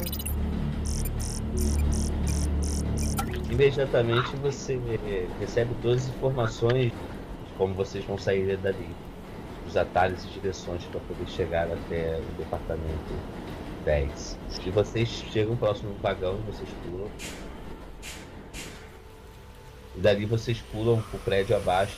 Imediatamente 3.49 4.35
você 4.37 4.79
recebe 5.39 5.75
todas 5.81 6.03
as 6.03 6.15
informações 6.15 6.85
de 6.85 7.53
como 7.57 7.73
vocês 7.73 8.03
vão 8.05 8.17
sair 8.17 8.57
dali, 8.57 8.89
os 9.67 9.75
atalhos 9.75 10.23
e 10.23 10.27
direções 10.29 10.83
para 10.85 10.99
poder 11.01 11.27
chegar 11.29 11.67
até 11.71 12.17
o 12.17 12.37
departamento 12.37 13.13
10. 13.83 14.39
Se 14.49 14.69
vocês 14.69 15.09
chegam 15.09 15.55
próximo 15.55 15.93
do 15.93 16.01
vagão, 16.01 16.37
vocês 16.47 16.69
pulam. 16.83 17.09
E 19.95 19.99
dali 19.99 20.25
vocês 20.25 20.61
pulam 20.71 21.01
pro 21.01 21.19
prédio 21.19 21.55
abaixo. 21.55 21.97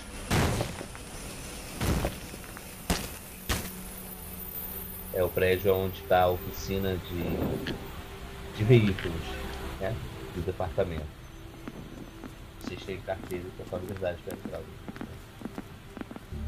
É 5.14 5.24
o 5.24 5.30
prédio 5.30 5.76
onde 5.76 6.02
está 6.02 6.24
a 6.24 6.30
oficina 6.30 6.98
de, 6.98 8.58
de 8.58 8.64
veículos, 8.64 9.22
né? 9.80 9.96
Do 10.34 10.42
departamento. 10.42 11.06
Vocês 12.62 12.82
têm 12.84 12.98
carteira 13.02 13.44
e 13.46 13.64
conformidade 13.64 14.18
para 14.24 14.34
entrar. 14.36 14.62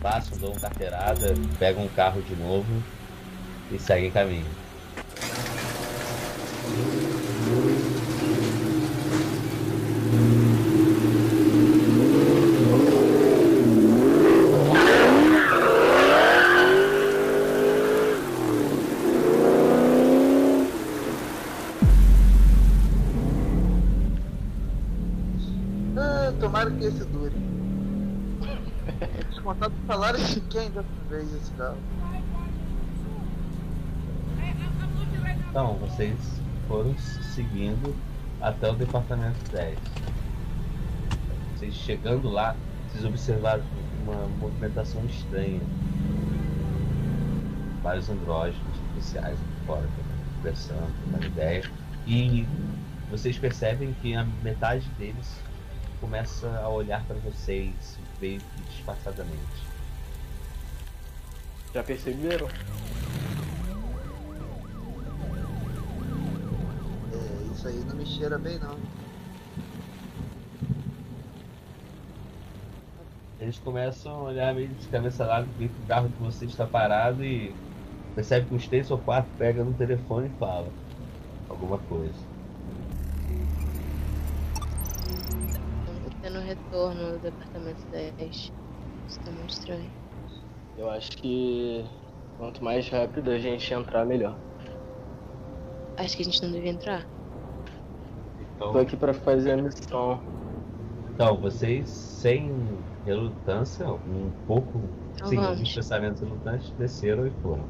Passam, 0.01 0.37
dão 0.39 0.55
carteirada, 0.55 1.33
pegam 1.59 1.83
um 1.83 1.89
carro 1.89 2.21
de 2.23 2.35
novo 2.35 2.83
e 3.71 3.77
seguem 3.77 4.09
caminho. 4.09 4.45
Quem 30.55 30.71
dessa 30.71 30.87
vez 31.09 31.35
esse 31.35 31.51
carro? 31.51 31.77
Então, 35.49 35.73
vocês 35.73 36.17
foram 36.65 36.97
seguindo 36.97 37.93
até 38.39 38.71
o 38.71 38.73
departamento 38.73 39.37
10. 39.51 39.77
Vocês 41.53 41.73
chegando 41.73 42.29
lá, 42.29 42.55
vocês 42.87 43.03
observaram 43.03 43.63
uma 44.03 44.27
movimentação 44.39 45.03
estranha. 45.05 45.59
Vários 47.83 48.09
andrógenos 48.09 48.77
policiais 48.93 49.37
fora, 49.67 49.85
conversando, 50.37 50.93
trocando 51.03 51.25
ideia. 51.25 51.69
E 52.07 52.47
vocês 53.11 53.37
percebem 53.37 53.93
que 54.01 54.15
a 54.15 54.23
metade 54.41 54.87
deles 54.97 55.37
começa 55.99 56.49
a 56.63 56.69
olhar 56.69 57.03
para 57.03 57.17
vocês 57.17 57.99
meio 58.21 58.39
que 58.39 58.61
disfarçadamente. 58.69 59.74
Já 61.75 61.83
perceberam? 61.83 62.47
É, 67.11 67.51
isso 67.53 67.67
aí 67.67 67.83
não 67.85 67.97
me 67.97 68.05
cheira 68.05 68.37
bem 68.37 68.57
não. 68.59 68.77
Eles 73.41 73.59
começam 73.59 74.15
a 74.15 74.23
olhar 74.23 74.55
meio 74.55 74.69
de 74.69 74.87
cabeça 74.87 75.25
larga, 75.25 75.49
ver 75.59 75.67
que 75.67 75.83
o 75.83 75.85
carro 75.85 76.07
de 76.07 76.15
vocês 76.15 76.49
está 76.49 76.65
parado 76.65 77.25
e 77.25 77.53
percebe 78.15 78.45
que 78.45 78.55
uns 78.55 78.69
três 78.69 78.89
ou 78.89 78.97
quatro 78.97 79.29
pega 79.37 79.61
no 79.61 79.73
telefone 79.73 80.27
e 80.27 80.39
fala 80.39 80.69
alguma 81.49 81.77
coisa. 81.77 82.15
Estamos 85.09 86.15
tendo 86.21 86.39
retorno 86.39 87.11
no 87.11 87.19
departamento 87.19 87.85
10. 87.91 88.53
Isso 89.09 89.19
tá 89.19 89.31
muito 89.31 89.49
estranho. 89.49 90.04
Eu 90.77 90.89
acho 90.89 91.11
que 91.17 91.85
quanto 92.37 92.63
mais 92.63 92.87
rápido 92.89 93.31
a 93.31 93.37
gente 93.39 93.73
entrar, 93.73 94.05
melhor. 94.05 94.35
Acho 95.97 96.15
que 96.17 96.21
a 96.23 96.25
gente 96.25 96.41
não 96.43 96.51
devia 96.51 96.71
entrar. 96.71 97.05
Tô 98.59 98.69
Então, 98.69 98.81
aqui 98.81 98.97
pra 98.97 99.13
fazer 99.13 99.53
a 99.53 99.57
missão. 99.57 100.19
então 101.13 101.37
vocês, 101.37 101.89
sem 101.89 102.51
relutância, 103.05 103.87
um 103.87 104.31
pouco, 104.47 104.81
Então 105.15 105.29
vamos. 105.29 105.45
alguns 105.47 105.73
pensamentos 105.73 106.21
relutantes, 106.21 106.69
desceram 106.71 107.27
e 107.27 107.31
foram. 107.41 107.63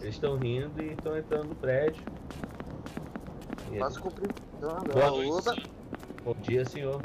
Eles 0.00 0.14
estão 0.14 0.36
rindo 0.36 0.82
e 0.82 0.92
estão 0.92 1.16
entrando 1.16 1.48
no 1.48 1.54
prédio. 1.54 2.02
E 3.66 3.70
eles- 3.70 3.78
Faço 3.80 4.00
Não, 4.60 4.76
Boa 4.92 5.10
noite. 5.10 5.70
Bom 6.24 6.34
dia, 6.42 6.64
senhor. 6.64 7.00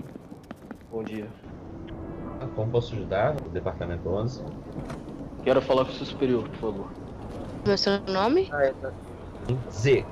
Bom 0.91 1.03
dia. 1.03 1.27
Ah, 2.41 2.47
Como 2.55 2.71
posso 2.71 2.93
ajudar? 2.93 3.35
O 3.45 3.49
departamento 3.49 4.09
11. 4.09 4.43
Quero 5.43 5.61
falar 5.61 5.85
com 5.85 5.91
o 5.91 5.93
seu 5.93 6.05
superior, 6.05 6.43
por 6.49 6.57
favor. 6.57 6.87
Meu 7.65 7.77
seu 7.77 7.99
nome? 8.01 8.49
Ah, 8.51 8.63
é, 8.65 8.73
tá. 8.73 8.91
Zic. 9.71 10.05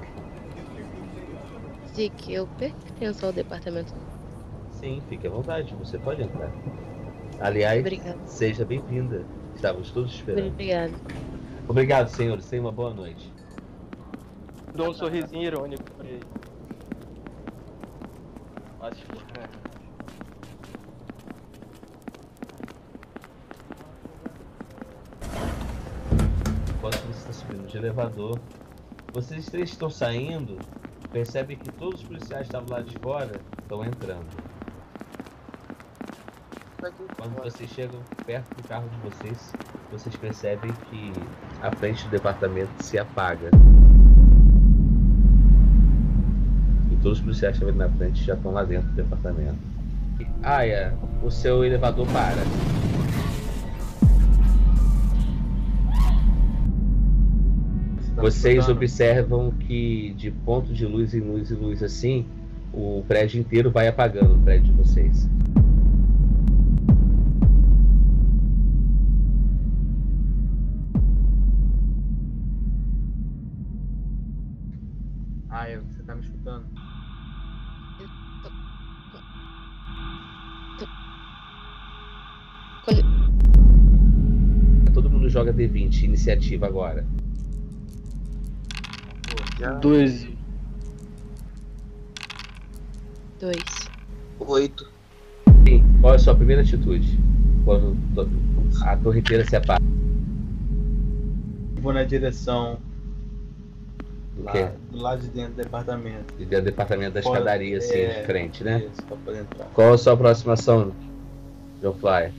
Zic, 1.93 2.32
eu 2.34 2.47
pertenço 2.58 3.25
ao 3.25 3.34
departamento. 3.34 3.93
Sim, 4.71 5.01
fique 5.10 5.27
à 5.27 5.29
vontade, 5.29 5.75
você 5.75 5.97
pode 5.97 6.21
entrar. 6.23 6.49
Aliás, 7.39 7.82
Obrigada. 7.82 8.17
seja 8.25 8.63
bem-vinda. 8.63 9.23
Estávamos 9.56 9.91
todos 9.91 10.13
esperando. 10.13 10.48
Obrigada. 10.48 10.94
Obrigado, 11.67 12.08
senhores. 12.10 12.50
Tenha 12.50 12.62
uma 12.62 12.71
boa 12.71 12.94
noite. 12.94 13.31
Dou 14.73 14.89
um 14.89 14.94
sorrisinho 14.94 15.44
irônico 15.44 15.83
pra 15.98 16.08
ele. 16.08 16.23
Mas, 18.84 18.98
Enquanto 26.75 26.98
você 26.98 27.12
está 27.12 27.31
subindo 27.31 27.65
de 27.65 27.77
elevador, 27.77 28.38
vocês 29.13 29.46
três 29.46 29.69
estão 29.69 29.90
saindo, 29.90 30.58
percebem 31.13 31.56
que 31.56 31.71
todos 31.71 32.02
os 32.02 32.06
policiais 32.06 32.42
que 32.42 32.48
estavam 32.48 32.77
lá 32.77 32.84
de 32.84 33.00
fora 33.00 33.31
estão 33.62 33.86
entrando. 33.86 34.27
Quando 37.17 37.42
vocês 37.42 37.69
chegam 37.69 38.02
perto 38.25 38.54
do 38.54 38.67
carro 38.67 38.90
de 38.90 38.98
vocês, 38.98 39.54
vocês 39.94 40.13
percebem 40.17 40.73
que 40.90 41.13
a 41.62 41.71
frente 41.71 42.04
do 42.04 42.10
departamento 42.10 42.84
se 42.84 43.00
apaga. 43.00 43.50
Todos 47.04 47.17
os 47.17 47.23
policiais 47.25 47.60
que 47.60 47.69
na 47.73 47.89
frente 47.89 48.23
já 48.23 48.33
estão 48.33 48.54
lá 48.54 48.63
dentro 48.63 48.87
do 48.87 48.95
departamento. 48.95 49.58
Aya, 50.41 50.93
o 51.21 51.29
seu 51.29 51.65
elevador 51.65 52.08
para. 52.08 52.41
Vocês 58.15 58.69
observam 58.69 59.51
que 59.51 60.13
de 60.13 60.31
ponto 60.31 60.73
de 60.73 60.85
luz 60.85 61.13
em 61.13 61.19
luz 61.19 61.51
e 61.51 61.56
luz 61.56 61.83
assim, 61.83 62.25
o 62.71 63.04
prédio 63.06 63.41
inteiro 63.41 63.69
vai 63.69 63.89
apagando 63.89 64.35
o 64.35 64.39
prédio 64.39 64.67
de 64.67 64.71
vocês. 64.71 65.29
Aya, 75.49 75.81
você 75.81 76.01
tá 76.04 76.15
me 76.15 76.21
escutando? 76.21 76.92
D20, 85.68 86.04
iniciativa 86.04 86.68
agora. 86.68 87.06
Já 89.60 89.74
12. 89.74 90.38
Dois. 93.40 93.90
oito. 94.40 94.90
Sim, 95.68 95.84
qual 96.02 96.14
é 96.14 96.16
a 96.16 96.20
sua 96.20 96.36
primeira 96.36 96.62
atitude? 96.62 97.20
Quando 97.66 97.98
a 98.84 98.98
torreteira 98.98 99.46
se 99.46 99.56
apaga. 99.56 99.84
Vou 101.82 101.94
na 101.94 102.04
direção 102.04 102.78
Do 104.36 104.44
lá, 104.44 104.52
quê? 104.54 104.70
do 104.92 104.98
lado 104.98 105.22
de 105.22 105.28
dentro 105.30 105.54
do 105.54 105.64
departamento. 105.64 106.34
E 106.40 106.46
do 106.46 106.62
departamento 106.62 107.14
da 107.14 107.20
escadaria, 107.20 107.78
assim, 107.78 108.00
é, 108.00 108.22
de 108.22 108.26
frente, 108.26 108.64
né? 108.64 108.86
Isso, 108.92 109.06
pra 109.06 109.18
poder 109.18 109.42
entrar. 109.42 109.66
Qual 109.74 109.94
a 109.94 109.98
sua 109.98 110.14
aproximação, 110.14 110.94
John 111.82 111.94
Flyer? 111.94 112.32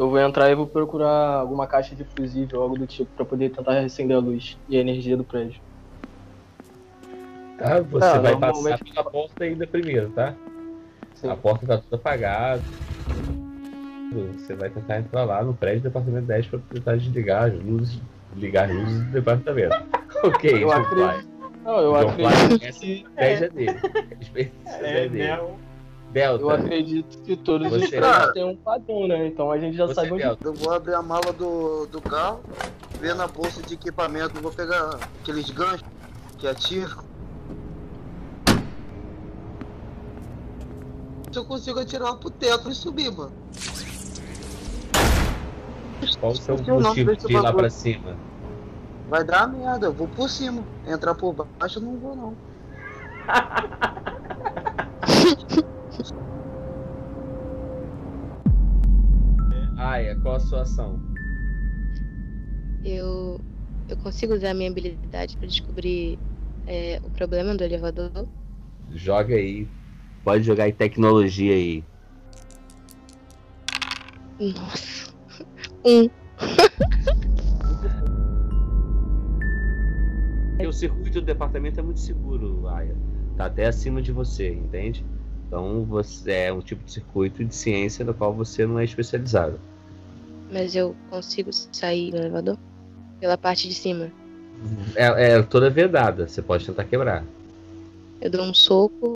Eu 0.00 0.08
vou 0.08 0.18
entrar 0.18 0.48
e 0.50 0.54
vou 0.54 0.66
procurar 0.66 1.40
alguma 1.40 1.66
caixa 1.66 1.94
de 1.94 2.04
fusível 2.04 2.58
ou 2.60 2.62
algo 2.64 2.78
do 2.78 2.86
tipo 2.86 3.10
pra 3.14 3.22
poder 3.22 3.50
tentar 3.50 3.78
acender 3.80 4.16
a 4.16 4.20
luz 4.20 4.56
e 4.66 4.78
a 4.78 4.80
energia 4.80 5.14
do 5.14 5.22
prédio. 5.22 5.60
Tá? 7.58 7.80
Você 7.82 8.18
vai 8.18 8.32
normalmente- 8.32 8.78
passar 8.82 8.84
pela 8.94 9.10
porta 9.10 9.44
ainda 9.44 9.66
primeiro, 9.66 10.08
tá? 10.12 10.34
Sim. 11.14 11.28
A 11.28 11.36
porta 11.36 11.66
tá 11.66 11.76
toda 11.76 11.96
apagada. 11.96 12.62
Você 14.38 14.54
vai 14.54 14.70
tentar 14.70 15.00
entrar 15.00 15.24
lá 15.24 15.44
no 15.44 15.52
prédio 15.52 15.80
do 15.82 15.84
departamento 15.90 16.26
10 16.26 16.46
para 16.46 16.58
tentar 16.72 16.96
desligar 16.96 17.44
as 17.50 17.62
luzes, 17.62 18.00
ligar 18.34 18.70
as 18.70 18.74
luzes 18.74 19.04
do 19.04 19.10
departamento. 19.12 19.76
ok, 20.24 20.64
Eu 20.64 20.72
acredito-. 20.72 21.28
Não, 21.62 21.78
eu 21.78 22.08
Flyer, 22.14 22.28
acredito 22.32 22.64
essa 22.64 22.80
que. 22.80 22.92
estratégia 22.94 23.50
dele. 23.50 23.68
A 23.84 24.22
estratégia 24.22 24.52
É, 24.88 25.08
dele. 25.10 25.18
né? 25.28 25.40
Delta, 26.12 26.42
Eu 26.42 26.50
acredito 26.50 27.22
que 27.22 27.36
todos 27.36 27.72
os 27.72 27.88
prédios 27.88 28.32
têm 28.32 28.44
um 28.44 28.56
padrão, 28.56 29.06
né? 29.06 29.28
Então 29.28 29.50
a 29.50 29.58
gente 29.58 29.76
já 29.76 29.86
você, 29.86 29.94
sabe 29.94 30.12
onde. 30.12 30.22
Delta, 30.22 30.44
Eu 30.44 30.54
vou 30.54 30.72
abrir 30.72 30.94
a 30.94 31.02
mala 31.02 31.32
do, 31.32 31.86
do 31.86 32.00
carro, 32.00 32.40
ver 33.00 33.14
na 33.14 33.28
bolsa 33.28 33.62
de 33.62 33.74
equipamento, 33.74 34.40
vou 34.40 34.50
pegar 34.52 34.98
aqueles 35.20 35.48
ganchos 35.50 35.84
que 36.38 36.48
atiram. 36.48 37.10
Se 41.30 41.38
eu 41.38 41.44
consigo 41.44 41.78
atirar 41.78 42.16
pro 42.16 42.28
teto 42.28 42.68
e 42.68 42.74
subir, 42.74 43.12
mano. 43.12 43.32
qual 46.18 46.32
o 46.32 46.36
seu 46.36 46.56
motivo 46.56 47.16
de 47.16 47.32
ir 47.32 47.36
lá 47.36 47.42
bagulho. 47.42 47.58
pra 47.58 47.70
cima? 47.70 48.16
Vai 49.08 49.22
dar 49.22 49.46
merda, 49.46 49.86
eu 49.86 49.92
vou 49.92 50.08
por 50.08 50.28
cima. 50.28 50.64
Entrar 50.86 51.14
por 51.14 51.32
baixo 51.32 51.78
eu 51.78 51.82
não 51.82 51.96
vou 51.98 52.16
não. 52.16 52.34
Aya, 59.76 60.16
qual 60.16 60.36
a 60.36 60.40
sua 60.40 60.62
ação? 60.62 61.00
Eu, 62.84 63.40
eu 63.88 63.96
consigo 63.98 64.34
usar 64.34 64.50
a 64.50 64.54
minha 64.54 64.70
habilidade 64.70 65.36
pra 65.36 65.46
descobrir 65.46 66.18
é, 66.66 67.00
o 67.04 67.10
problema 67.10 67.54
do 67.54 67.64
elevador. 67.64 68.26
Joga 68.90 69.34
aí. 69.34 69.68
Pode 70.24 70.44
jogar 70.44 70.68
em 70.68 70.72
tecnologia 70.72 71.54
aí. 71.54 71.84
Nossa. 74.38 75.14
Um. 75.84 76.08
O 80.70 80.72
circuito 80.72 81.20
do 81.20 81.26
departamento 81.26 81.80
é 81.80 81.82
muito 81.82 81.98
seguro, 81.98 82.68
Aya. 82.68 82.94
Tá 83.36 83.46
até 83.46 83.66
acima 83.66 84.00
de 84.00 84.12
você, 84.12 84.52
entende? 84.52 85.04
Então 85.50 85.84
você 85.84 86.30
é 86.30 86.52
um 86.52 86.60
tipo 86.60 86.84
de 86.84 86.92
circuito 86.92 87.44
de 87.44 87.52
ciência 87.52 88.04
no 88.04 88.14
qual 88.14 88.32
você 88.32 88.64
não 88.64 88.78
é 88.78 88.84
especializado. 88.84 89.58
Mas 90.48 90.76
eu 90.76 90.94
consigo 91.10 91.50
sair 91.52 92.12
do 92.12 92.18
elevador? 92.18 92.56
Pela 93.18 93.36
parte 93.36 93.66
de 93.66 93.74
cima. 93.74 94.12
É, 94.94 95.32
é 95.32 95.42
toda 95.42 95.68
vedada, 95.68 96.28
você 96.28 96.40
pode 96.40 96.64
tentar 96.64 96.84
quebrar. 96.84 97.24
Eu 98.20 98.30
dou 98.30 98.42
um 98.44 98.54
soco. 98.54 99.14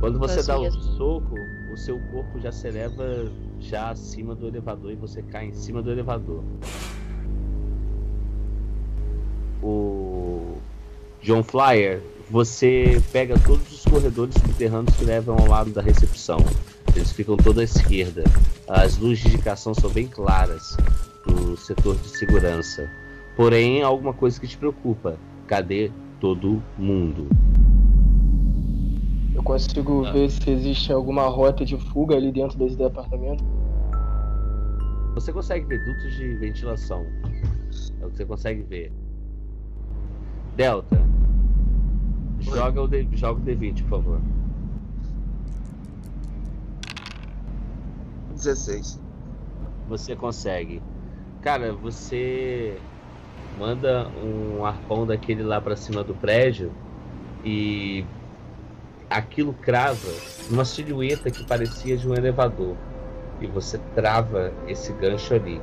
Quando 0.00 0.18
você 0.18 0.42
dá 0.42 0.58
o 0.58 0.64
Sozinha. 0.64 0.96
soco, 0.96 1.36
o 1.72 1.76
seu 1.76 2.00
corpo 2.10 2.40
já 2.40 2.50
se 2.50 2.66
eleva 2.66 3.30
já 3.60 3.90
acima 3.90 4.34
do 4.34 4.48
elevador 4.48 4.90
e 4.90 4.96
você 4.96 5.22
cai 5.22 5.46
em 5.46 5.52
cima 5.52 5.80
do 5.80 5.92
elevador. 5.92 6.42
O 9.62 10.56
John 11.22 11.44
Flyer, 11.44 12.02
você 12.30 13.02
pega 13.12 13.38
todos 13.38 13.70
os 13.72 13.84
corredores 13.84 14.34
subterrâneos 14.36 14.96
que 14.96 15.04
levam 15.04 15.36
ao 15.38 15.46
lado 15.46 15.70
da 15.70 15.82
recepção. 15.82 16.38
Eles 16.94 17.12
ficam 17.12 17.36
toda 17.36 17.60
à 17.60 17.64
esquerda. 17.64 18.24
As 18.68 18.98
luzes 18.98 19.20
de 19.20 19.28
indicação 19.28 19.74
são 19.74 19.90
bem 19.90 20.06
claras 20.06 20.76
do 21.26 21.56
setor 21.56 21.96
de 21.96 22.08
segurança. 22.08 22.88
Porém, 23.36 23.82
há 23.82 23.86
alguma 23.86 24.12
coisa 24.12 24.40
que 24.40 24.46
te 24.46 24.56
preocupa. 24.56 25.16
Cadê 25.46 25.90
todo 26.20 26.62
mundo? 26.78 27.28
Eu 29.34 29.42
consigo 29.42 30.04
Ah. 30.04 30.12
ver 30.12 30.30
se 30.30 30.50
existe 30.50 30.92
alguma 30.92 31.26
rota 31.28 31.64
de 31.64 31.76
fuga 31.76 32.16
ali 32.16 32.30
dentro 32.30 32.58
desse 32.58 32.76
departamento. 32.76 33.42
Você 35.14 35.32
consegue 35.32 35.66
ver 35.66 35.84
dutos 35.84 36.16
de 36.16 36.34
ventilação. 36.36 37.04
É 38.00 38.06
o 38.06 38.10
que 38.10 38.16
você 38.16 38.24
consegue 38.24 38.62
ver. 38.62 38.92
Delta. 40.56 41.00
Joga 42.42 42.82
o, 42.82 42.88
D, 42.88 43.08
joga 43.12 43.40
o 43.40 43.44
D20, 43.44 43.82
por 43.82 43.88
favor. 43.88 44.20
16. 48.34 49.00
Você 49.88 50.16
consegue. 50.16 50.82
Cara, 51.40 51.72
você 51.72 52.76
manda 53.58 54.08
um 54.22 54.64
arpão 54.64 55.06
daquele 55.06 55.42
lá 55.42 55.60
pra 55.60 55.76
cima 55.76 56.02
do 56.02 56.14
prédio 56.14 56.72
e 57.44 58.04
aquilo 59.10 59.52
crava 59.52 60.08
numa 60.50 60.64
silhueta 60.64 61.30
que 61.30 61.44
parecia 61.44 61.96
de 61.96 62.08
um 62.08 62.14
elevador. 62.14 62.76
E 63.40 63.46
você 63.46 63.78
trava 63.94 64.52
esse 64.66 64.92
gancho 64.92 65.34
ali. 65.34 65.60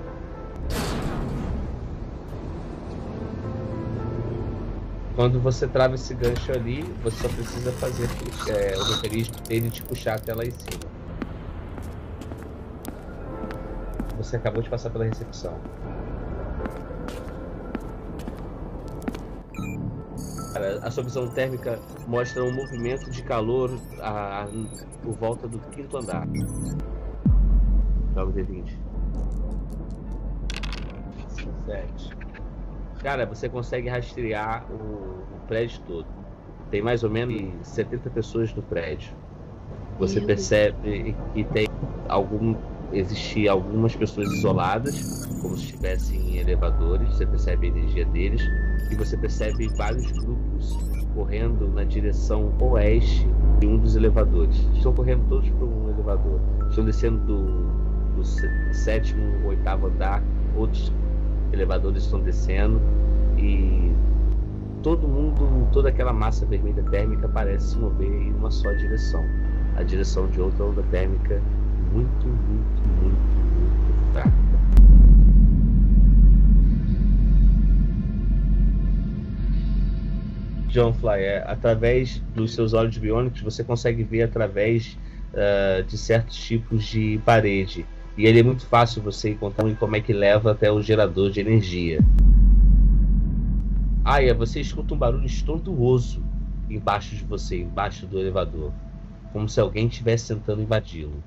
Quando 5.19 5.37
você 5.37 5.67
trava 5.67 5.95
esse 5.95 6.13
gancho 6.13 6.49
ali, 6.53 6.81
você 7.03 7.27
só 7.27 7.27
precisa 7.27 7.73
fazer 7.73 8.07
é, 8.47 8.77
o 8.77 8.89
mecanismo 8.95 9.35
dele 9.49 9.69
te 9.69 9.83
puxar 9.83 10.15
até 10.15 10.33
lá 10.33 10.45
em 10.45 10.51
cima. 10.51 10.79
Você 14.15 14.37
acabou 14.37 14.63
de 14.63 14.69
passar 14.69 14.89
pela 14.89 15.03
recepção. 15.03 15.59
A 20.81 21.01
visão 21.01 21.27
térmica 21.27 21.77
mostra 22.07 22.41
um 22.41 22.55
movimento 22.55 23.11
de 23.11 23.21
calor 23.21 23.77
a- 23.99 24.47
por 25.03 25.15
volta 25.15 25.49
do 25.49 25.59
quinto 25.71 25.97
andar. 25.97 26.25
Joga 28.15 28.31
o 28.31 28.33
D20. 28.33 28.73
7. 31.65 32.28
Cara, 33.01 33.25
você 33.25 33.47
consegue 33.47 33.87
rastrear 33.87 34.65
o, 34.71 34.75
o 34.75 35.39
prédio 35.47 35.79
todo. 35.87 36.05
Tem 36.69 36.81
mais 36.81 37.03
ou 37.03 37.09
menos 37.09 37.67
70 37.67 38.09
pessoas 38.09 38.53
no 38.53 38.61
prédio. 38.61 39.11
Você 39.97 40.21
percebe 40.21 41.15
que 41.33 41.43
tem 41.45 41.65
algum 42.07 42.55
existir 42.93 43.47
algumas 43.47 43.95
pessoas 43.95 44.31
isoladas, 44.33 44.95
como 45.41 45.55
se 45.57 45.65
estivessem 45.65 46.19
em 46.19 46.37
elevadores, 46.37 47.07
você 47.15 47.25
percebe 47.25 47.67
a 47.67 47.69
energia 47.69 48.05
deles, 48.05 48.41
e 48.91 48.95
você 48.95 49.15
percebe 49.17 49.67
vários 49.69 50.11
grupos 50.11 50.77
correndo 51.13 51.67
na 51.69 51.83
direção 51.83 52.51
oeste 52.59 53.27
de 53.59 53.67
um 53.67 53.77
dos 53.77 53.95
elevadores. 53.95 54.55
Estão 54.75 54.93
correndo 54.93 55.27
todos 55.29 55.49
para 55.49 55.65
um 55.65 55.89
elevador. 55.89 56.39
Estão 56.69 56.85
descendo 56.85 57.19
do, 57.25 58.15
do 58.15 58.23
sé- 58.23 58.73
sétimo, 58.73 59.47
oitavo 59.47 59.87
andar, 59.87 60.23
outros 60.57 60.91
elevadores 61.51 62.03
estão 62.03 62.19
descendo 62.21 62.79
e 63.37 63.91
todo 64.83 65.07
mundo, 65.07 65.67
toda 65.71 65.89
aquela 65.89 66.13
massa 66.13 66.45
vermelha 66.45 66.83
térmica 66.83 67.27
parece 67.27 67.71
se 67.71 67.77
mover 67.77 68.11
em 68.11 68.33
uma 68.33 68.51
só 68.51 68.71
direção. 68.73 69.23
A 69.75 69.83
direção 69.83 70.27
de 70.27 70.41
outra 70.41 70.65
onda 70.65 70.83
térmica 70.91 71.41
muito, 71.93 72.27
muito, 72.27 72.89
muito, 73.01 73.37
muito 73.55 74.13
fraca. 74.13 74.31
John 80.67 80.93
Flyer, 80.93 81.43
através 81.47 82.21
dos 82.35 82.53
seus 82.53 82.73
olhos 82.73 82.97
biônicos, 82.97 83.41
você 83.41 83.63
consegue 83.63 84.03
ver 84.03 84.23
através 84.23 84.97
ah, 85.33 85.81
de 85.81 85.97
certos 85.97 86.35
tipos 86.35 86.85
de 86.85 87.19
parede. 87.25 87.85
E 88.19 88.25
ele 88.25 88.41
é 88.41 88.43
muito 88.43 88.65
fácil 88.65 89.01
você 89.01 89.29
encontrar 89.29 89.65
em 89.69 89.75
como 89.75 89.95
é 89.95 90.01
que 90.01 90.11
leva 90.11 90.51
até 90.51 90.69
o 90.69 90.81
gerador 90.81 91.31
de 91.31 91.39
energia. 91.39 92.01
Aya, 94.03 94.33
você 94.33 94.59
escuta 94.59 94.93
um 94.93 94.97
barulho 94.97 95.25
estrondoso 95.25 96.21
embaixo 96.69 97.15
de 97.15 97.23
você, 97.23 97.61
embaixo 97.61 98.05
do 98.05 98.19
elevador. 98.19 98.73
Como 99.31 99.47
se 99.47 99.61
alguém 99.61 99.87
estivesse 99.87 100.35
tentando 100.35 100.61
invadi-lo. 100.61 101.23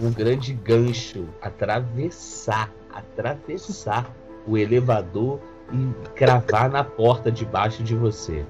Um 0.00 0.12
grande 0.12 0.52
gancho 0.52 1.26
atravessar, 1.42 2.72
atravessar 2.94 4.08
o 4.46 4.56
elevador 4.56 5.40
e 5.72 6.10
cravar 6.14 6.70
na 6.70 6.84
porta 6.84 7.32
debaixo 7.32 7.82
de 7.82 7.96
você. 7.96 8.46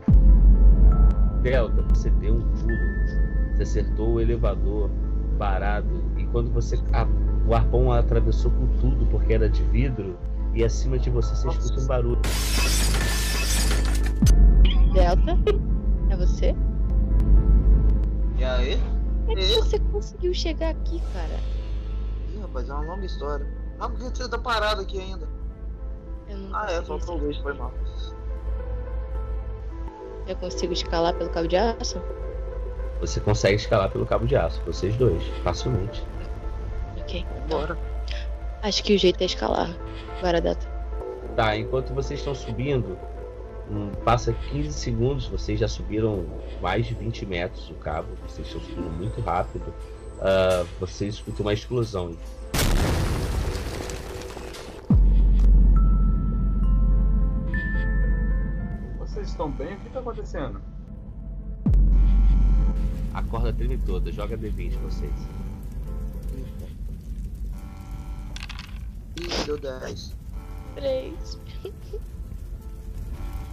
Delta, 1.40 1.80
você 1.88 2.10
deu 2.10 2.34
um 2.34 2.42
pulo. 2.42 3.54
Você 3.54 3.62
acertou 3.62 4.12
o 4.12 4.20
elevador 4.20 4.90
parado. 5.36 6.02
E 6.16 6.26
quando 6.26 6.50
você. 6.50 6.76
A, 6.92 7.06
o 7.46 7.54
arpão 7.54 7.92
atravessou 7.92 8.50
com 8.50 8.66
tudo, 8.78 9.06
porque 9.06 9.32
era 9.32 9.48
de 9.48 9.62
vidro. 9.64 10.18
E 10.54 10.64
acima 10.64 10.98
de 10.98 11.10
você 11.10 11.34
você 11.34 11.48
escuta 11.48 11.80
um 11.82 11.86
barulho. 11.86 12.20
Delta? 14.92 15.36
É 16.08 16.16
você? 16.16 16.54
E 18.38 18.44
aí? 18.44 18.80
Como 19.26 19.38
é 19.38 19.42
que 19.42 19.54
você 19.56 19.78
conseguiu 19.78 20.32
chegar 20.32 20.70
aqui, 20.70 21.00
cara? 21.12 21.40
Ih, 22.34 22.38
rapaz, 22.40 22.68
é 22.68 22.72
uma 22.72 22.84
longa 22.94 23.04
história. 23.04 23.46
Mas 23.78 23.88
por 23.90 23.98
que 23.98 24.18
você 24.18 24.28
tá 24.30 24.38
parado 24.38 24.80
aqui 24.82 24.98
ainda? 24.98 25.28
Eu 26.28 26.38
não 26.38 26.56
Ah, 26.56 26.66
é, 26.70 26.82
faltou 26.82 27.16
luz, 27.18 27.36
foi 27.38 27.52
mal. 27.54 27.72
Eu 30.26 30.36
consigo 30.36 30.72
escalar 30.72 31.14
pelo 31.14 31.30
cabo 31.30 31.46
de 31.46 31.56
aço? 31.56 32.00
Você 33.00 33.20
consegue 33.20 33.56
escalar 33.56 33.90
pelo 33.90 34.06
cabo 34.06 34.26
de 34.26 34.36
aço, 34.36 34.62
vocês 34.64 34.96
dois, 34.96 35.22
facilmente. 35.42 36.02
Ok. 36.98 37.24
Bora. 37.48 37.78
acho 38.62 38.82
que 38.82 38.94
o 38.94 38.98
jeito 38.98 39.20
é 39.22 39.26
escalar. 39.26 39.70
Bora, 40.20 40.40
Data. 40.40 40.66
Tá, 41.36 41.56
enquanto 41.56 41.92
vocês 41.92 42.20
estão 42.20 42.34
subindo, 42.34 42.98
passa 44.04 44.32
15 44.32 44.72
segundos, 44.72 45.26
vocês 45.28 45.60
já 45.60 45.68
subiram 45.68 46.24
mais 46.62 46.86
de 46.86 46.94
20 46.94 47.26
metros 47.26 47.68
o 47.70 47.74
cabo, 47.74 48.08
vocês 48.26 48.46
estão 48.46 48.60
subindo 48.62 48.90
muito 48.90 49.20
rápido. 49.20 49.72
Ah, 50.20 50.64
vocês 50.80 51.16
escutam 51.16 51.44
uma 51.44 51.52
explosão. 51.52 52.16
Vocês 58.98 59.28
estão 59.28 59.50
bem? 59.50 59.74
O 59.74 59.80
que 59.80 59.90
tá 59.90 60.00
acontecendo? 60.00 60.75
A 63.16 63.22
corda 63.22 63.50
treme 63.50 63.78
toda, 63.78 64.12
joga 64.12 64.36
D20 64.36 64.76
vocês. 64.82 65.10
Ih, 69.18 69.46
deu 69.46 69.56
10. 69.56 70.14
Três. 70.74 71.40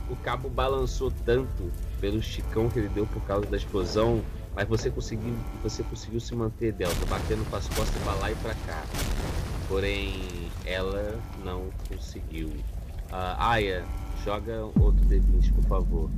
O 0.10 0.18
cabo 0.18 0.50
balançou 0.50 1.14
tanto 1.26 1.72
pelo 2.02 2.18
esticão 2.18 2.70
que 2.70 2.78
ele 2.78 2.90
deu 2.90 3.08
por 3.08 3.22
causa 3.22 3.46
da 3.48 3.56
explosão, 3.56 4.22
mas 4.54 4.68
você 4.68 4.92
conseguiu, 4.92 5.34
você 5.64 5.82
conseguiu 5.84 6.20
se 6.20 6.36
manter, 6.36 6.74
Delta, 6.74 7.06
batendo 7.06 7.50
com 7.50 7.56
as 7.56 7.66
costas 7.70 8.04
pra 8.04 8.16
lá 8.16 8.30
e 8.30 8.36
pra 8.36 8.54
cá. 8.54 8.84
Porém, 9.70 10.12
ela 10.66 11.18
não 11.42 11.70
conseguiu. 11.88 12.52
Ah, 13.10 13.52
Aya, 13.52 13.86
joga 14.26 14.66
outro 14.78 15.06
D20, 15.06 15.54
por 15.54 15.64
favor. 15.64 16.10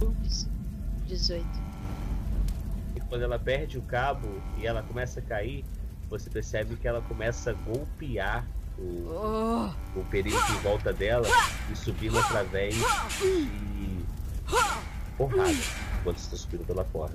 Ups. 0.00 0.48
18. 1.08 1.63
Quando 3.08 3.22
ela 3.22 3.38
perde 3.38 3.78
o 3.78 3.82
cabo 3.82 4.28
e 4.58 4.66
ela 4.66 4.82
começa 4.82 5.20
a 5.20 5.22
cair, 5.22 5.64
você 6.08 6.28
percebe 6.30 6.76
que 6.76 6.86
ela 6.88 7.00
começa 7.02 7.50
a 7.50 7.54
golpear 7.54 8.46
o, 8.78 9.72
o 9.94 10.04
perímetro 10.10 10.52
em 10.54 10.58
volta 10.58 10.92
dela 10.92 11.26
e 11.70 11.76
subindo 11.76 12.18
através 12.18 12.74
de 12.74 14.04
porrada 15.16 15.52
enquanto 16.00 16.18
está 16.18 16.36
subindo 16.36 16.66
pela 16.66 16.84
porta. 16.84 17.14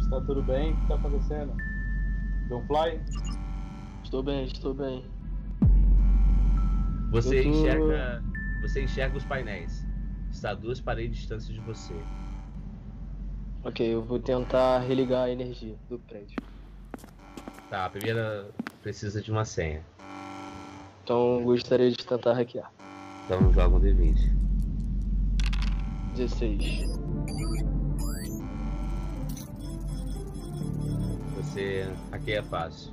Está 0.00 0.20
tudo 0.22 0.42
bem? 0.42 0.72
O 0.72 0.76
que 0.76 0.86
tá 0.88 0.94
acontecendo? 0.94 1.52
Um 2.50 2.62
fly? 2.66 3.00
Estou 4.04 4.22
bem, 4.22 4.44
estou 4.46 4.72
bem. 4.72 5.04
Você 7.10 7.42
tô- 7.42 7.48
enxerga, 7.48 8.24
você 8.62 8.82
enxerga 8.84 9.16
os 9.18 9.24
painéis. 9.24 9.84
Está 10.30 10.50
a 10.50 10.54
duas 10.54 10.80
paredes 10.80 11.14
de 11.16 11.20
distância 11.20 11.52
de 11.52 11.60
você. 11.60 12.04
Ok, 13.66 13.84
eu 13.84 14.00
vou 14.00 14.20
tentar 14.20 14.78
religar 14.78 15.24
a 15.24 15.30
energia 15.30 15.76
do 15.88 15.98
prédio. 15.98 16.36
Tá, 17.68 17.86
a 17.86 17.90
primeira 17.90 18.48
precisa 18.80 19.20
de 19.20 19.32
uma 19.32 19.44
senha. 19.44 19.84
Então 21.02 21.42
gostaria 21.42 21.90
de 21.90 21.96
tentar 21.96 22.34
hackear. 22.34 22.72
Então 23.24 23.52
joga 23.52 23.74
um 23.74 23.80
D20. 23.80 24.14
16. 26.14 26.84
Você. 31.34 31.92
Aqui 32.12 32.34
é 32.34 32.42
fácil. 32.44 32.92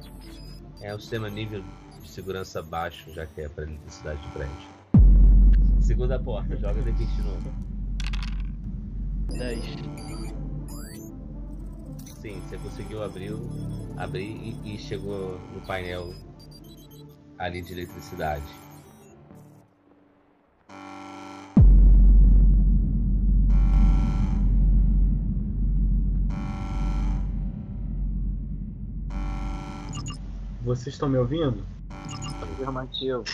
É 0.81 0.91
o 0.95 0.99
sistema 0.99 1.29
nível 1.29 1.63
de 2.01 2.09
segurança 2.09 2.63
baixo, 2.63 3.13
já 3.13 3.27
que 3.27 3.41
é 3.41 3.47
para 3.47 3.65
eletricidade 3.65 4.23
de 4.23 4.29
prédio. 4.29 4.69
Segunda 5.79 6.17
porta, 6.17 6.57
joga 6.57 6.81
D20 6.81 7.15
de 7.15 7.21
novo. 7.21 7.53
10. 9.37 10.12
Sim, 12.23 12.39
você 12.39 12.57
conseguiu 12.57 13.03
abrir, 13.03 13.33
o- 13.33 13.49
abrir 13.97 14.23
e, 14.63 14.75
e 14.75 14.79
chegou 14.79 15.37
no 15.53 15.59
painel 15.67 16.13
ali 17.37 17.61
de 17.61 17.73
eletricidade. 17.73 18.45
Vocês 30.61 30.95
estão 30.95 31.09
me 31.09 31.17
ouvindo? 31.17 31.61
Afirmativo. 32.41 33.25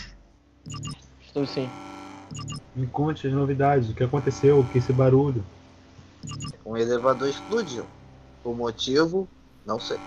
Estou 1.21 1.45
sim. 1.45 1.71
Me 2.75 2.87
conte 2.87 3.27
as 3.27 3.33
novidades. 3.33 3.91
O 3.91 3.93
que 3.93 4.03
aconteceu? 4.03 4.57
O 4.59 4.67
que 4.67 4.79
esse 4.79 4.91
barulho? 4.91 5.45
Um 6.65 6.75
elevador 6.75 7.29
explodiu. 7.29 7.85
O 8.43 8.53
motivo, 8.53 9.27
não 9.65 9.79
sei. 9.79 9.97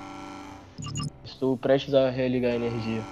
Estou 1.24 1.56
prestes 1.56 1.94
a 1.94 2.10
religar 2.10 2.52
a 2.52 2.56
energia. 2.56 3.04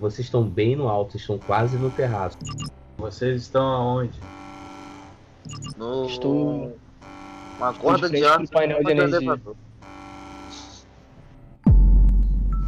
Vocês 0.00 0.26
estão 0.26 0.42
bem 0.44 0.74
no 0.76 0.88
alto, 0.88 1.16
estão 1.16 1.38
quase 1.38 1.78
no 1.78 1.90
terraço. 1.90 2.38
Vocês 2.98 3.42
estão 3.42 3.64
aonde? 3.64 4.18
No... 5.76 6.06
Estou- 6.06 6.76
Uma 7.58 7.70
estou 7.70 7.74
corda 7.84 8.08
de 8.08 8.16
de 8.16 8.22
frente 8.22 8.42
aço 8.42 8.52
painel 8.52 8.82
de 8.84 8.90
energia. 8.90 9.16
elevador. 9.18 9.56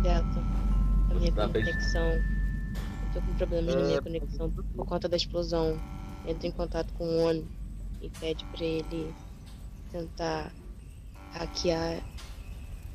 Delta. 0.03 0.41
A 1.11 1.15
minha 1.15 1.33
Tá 1.33 1.49
conexão. 1.49 2.07
Eu 2.13 3.13
tô 3.15 3.21
com 3.21 3.35
problemas 3.35 3.75
na 3.75 3.81
É, 3.81 3.85
minha 3.87 4.03
conexão 4.03 4.51
por 4.51 4.87
conta 4.87 5.09
da 5.09 5.17
explosão. 5.17 5.79
Entra 6.27 6.47
em 6.49 6.53
contato 6.53 6.93
com 6.95 7.05
o 7.05 7.23
ONU 7.29 7.45
e 8.01 8.11
pede 8.11 8.45
pra 8.47 8.65
ele 8.65 9.15
tentar 9.93 10.53
hackear 11.35 12.01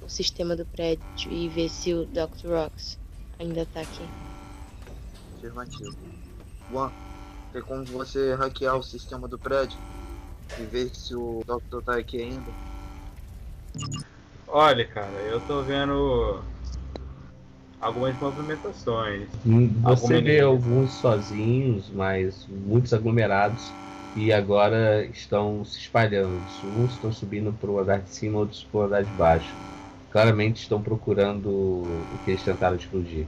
o 0.01 0.07
sistema 0.07 0.55
do 0.55 0.65
prédio 0.65 1.03
e 1.27 1.49
ver 1.49 1.69
se 1.69 1.93
o 1.93 2.05
Dr. 2.05 2.47
Rox 2.47 2.97
ainda 3.37 3.65
tá 3.65 3.81
aqui. 3.81 4.09
Afirmativo. 5.37 5.97
Juan, 6.69 6.91
tem 7.51 7.61
como 7.61 7.83
você 7.85 8.33
hackear 8.35 8.77
o 8.77 8.83
sistema 8.83 9.27
do 9.27 9.37
prédio 9.37 9.77
e 10.57 10.65
ver 10.65 10.89
se 10.95 11.15
o 11.15 11.41
Doctor 11.45 11.83
tá 11.83 11.97
aqui 11.97 12.21
ainda? 12.21 12.53
Olha, 14.47 14.87
cara, 14.87 15.21
eu 15.21 15.41
tô 15.41 15.61
vendo 15.63 16.41
algumas 17.79 18.17
movimentações. 18.17 19.29
Você 19.29 19.69
Alguma 19.83 20.21
vê 20.21 20.39
alguns 20.39 20.93
sozinhos, 20.93 21.89
mas 21.89 22.45
muitos 22.47 22.93
aglomerados 22.93 23.73
e 24.15 24.31
agora 24.33 25.05
estão 25.05 25.63
se 25.65 25.79
espalhando. 25.79 26.45
Uns 26.63 26.93
estão 26.93 27.11
subindo 27.11 27.53
para 27.53 27.69
o 27.71 27.79
andar 27.79 28.01
de 28.01 28.09
cima, 28.09 28.39
outros 28.39 28.63
para 28.63 28.79
o 28.79 28.83
andar 28.83 29.03
de 29.03 29.11
baixo. 29.11 29.55
Claramente 30.09 30.61
estão 30.61 30.81
procurando 30.81 31.49
o 31.49 32.19
que 32.23 32.31
eles 32.31 32.43
tentaram 32.43 32.75
explodir. 32.75 33.27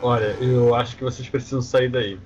Olha, 0.00 0.36
eu 0.42 0.74
acho 0.74 0.96
que 0.96 1.04
vocês 1.04 1.28
precisam 1.28 1.62
sair 1.62 1.90
daí. 1.90 2.18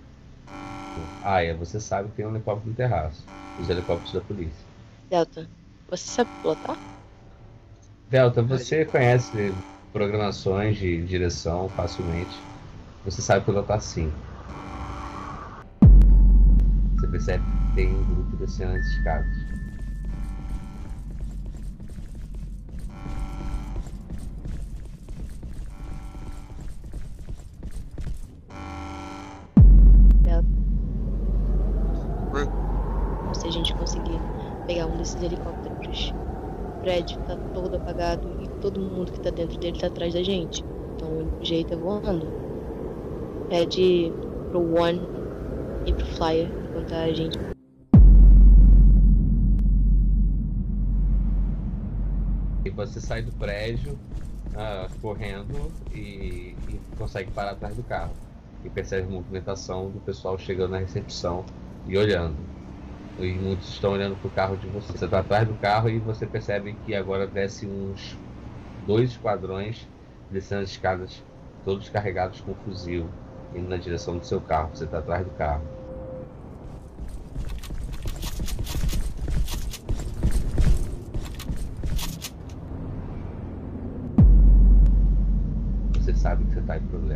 Ah, 1.22 1.42
é, 1.42 1.54
você 1.54 1.80
sabe 1.80 2.08
que 2.10 2.16
tem 2.16 2.26
um 2.26 2.34
helicóptero 2.34 2.70
no 2.70 2.76
terraço. 2.76 3.24
Os 3.58 3.68
helicópteros 3.68 4.12
da 4.12 4.20
polícia. 4.20 4.66
Delta, 5.08 5.48
você 5.88 6.04
sabe 6.08 6.30
pilotar? 6.40 6.76
Delta, 8.08 8.42
você 8.42 8.84
conhece 8.84 9.56
programações 9.92 10.76
de 10.76 11.04
direção 11.04 11.68
facilmente. 11.70 12.38
Você 13.04 13.20
sabe 13.22 13.44
pilotar 13.44 13.80
sim 13.80 14.12
percebe 17.12 17.44
que 17.44 17.74
tem 17.76 17.94
um 17.94 18.04
grupo 18.04 18.36
descendo 18.38 18.74
as 18.74 18.86
escadas. 18.86 19.36
Hum. 32.34 33.34
Se 33.34 33.46
a 33.46 33.50
gente 33.50 33.74
conseguir 33.74 34.18
pegar 34.66 34.86
um 34.86 34.96
desses 34.96 35.22
helicópteros, 35.22 36.14
o 36.66 36.80
prédio 36.80 37.18
tá 37.26 37.36
todo 37.52 37.76
apagado 37.76 38.26
e 38.42 38.48
todo 38.60 38.80
mundo 38.80 39.12
que 39.12 39.20
tá 39.20 39.30
dentro 39.30 39.58
dele 39.58 39.78
tá 39.78 39.88
atrás 39.88 40.14
da 40.14 40.22
gente. 40.22 40.64
Então 40.96 41.08
o 41.08 41.44
jeito 41.44 41.74
é 41.74 41.76
voando. 41.76 42.26
Pede 43.50 44.10
pro 44.50 44.60
One 44.80 45.02
e 45.84 45.92
pro 45.92 46.06
Flyer 46.06 46.61
e 52.64 52.70
você 52.70 53.00
sai 53.00 53.22
do 53.22 53.32
prédio 53.32 53.98
ah, 54.54 54.88
correndo 55.00 55.70
e, 55.92 56.56
e 56.68 56.80
consegue 56.96 57.30
parar 57.30 57.52
atrás 57.52 57.76
do 57.76 57.82
carro. 57.82 58.12
E 58.64 58.70
percebe 58.70 59.06
a 59.06 59.10
movimentação 59.10 59.90
do 59.90 60.00
pessoal 60.00 60.38
chegando 60.38 60.70
na 60.70 60.78
recepção 60.78 61.44
e 61.86 61.96
olhando. 61.98 62.36
E 63.18 63.34
muitos 63.34 63.68
estão 63.68 63.92
olhando 63.92 64.16
pro 64.20 64.30
carro 64.30 64.56
de 64.56 64.66
você. 64.68 64.92
Você 64.92 65.04
está 65.04 65.18
atrás 65.18 65.46
do 65.46 65.54
carro 65.54 65.90
e 65.90 65.98
você 65.98 66.26
percebe 66.26 66.74
que 66.86 66.94
agora 66.94 67.26
desce 67.26 67.66
uns 67.66 68.16
dois 68.86 69.10
esquadrões 69.10 69.86
descendo 70.30 70.62
as 70.62 70.70
escadas, 70.70 71.22
todos 71.64 71.88
carregados 71.90 72.40
com 72.40 72.54
fuzil, 72.54 73.08
indo 73.54 73.68
na 73.68 73.76
direção 73.76 74.16
do 74.16 74.24
seu 74.24 74.40
carro. 74.40 74.70
Você 74.74 74.84
está 74.84 74.98
atrás 74.98 75.24
do 75.24 75.30
carro. 75.32 75.62
Você 85.94 86.14
sabe 86.14 86.44
que 86.44 86.54
você 86.54 86.60
está 86.60 86.78
em 86.78 86.82
problema. 86.82 87.11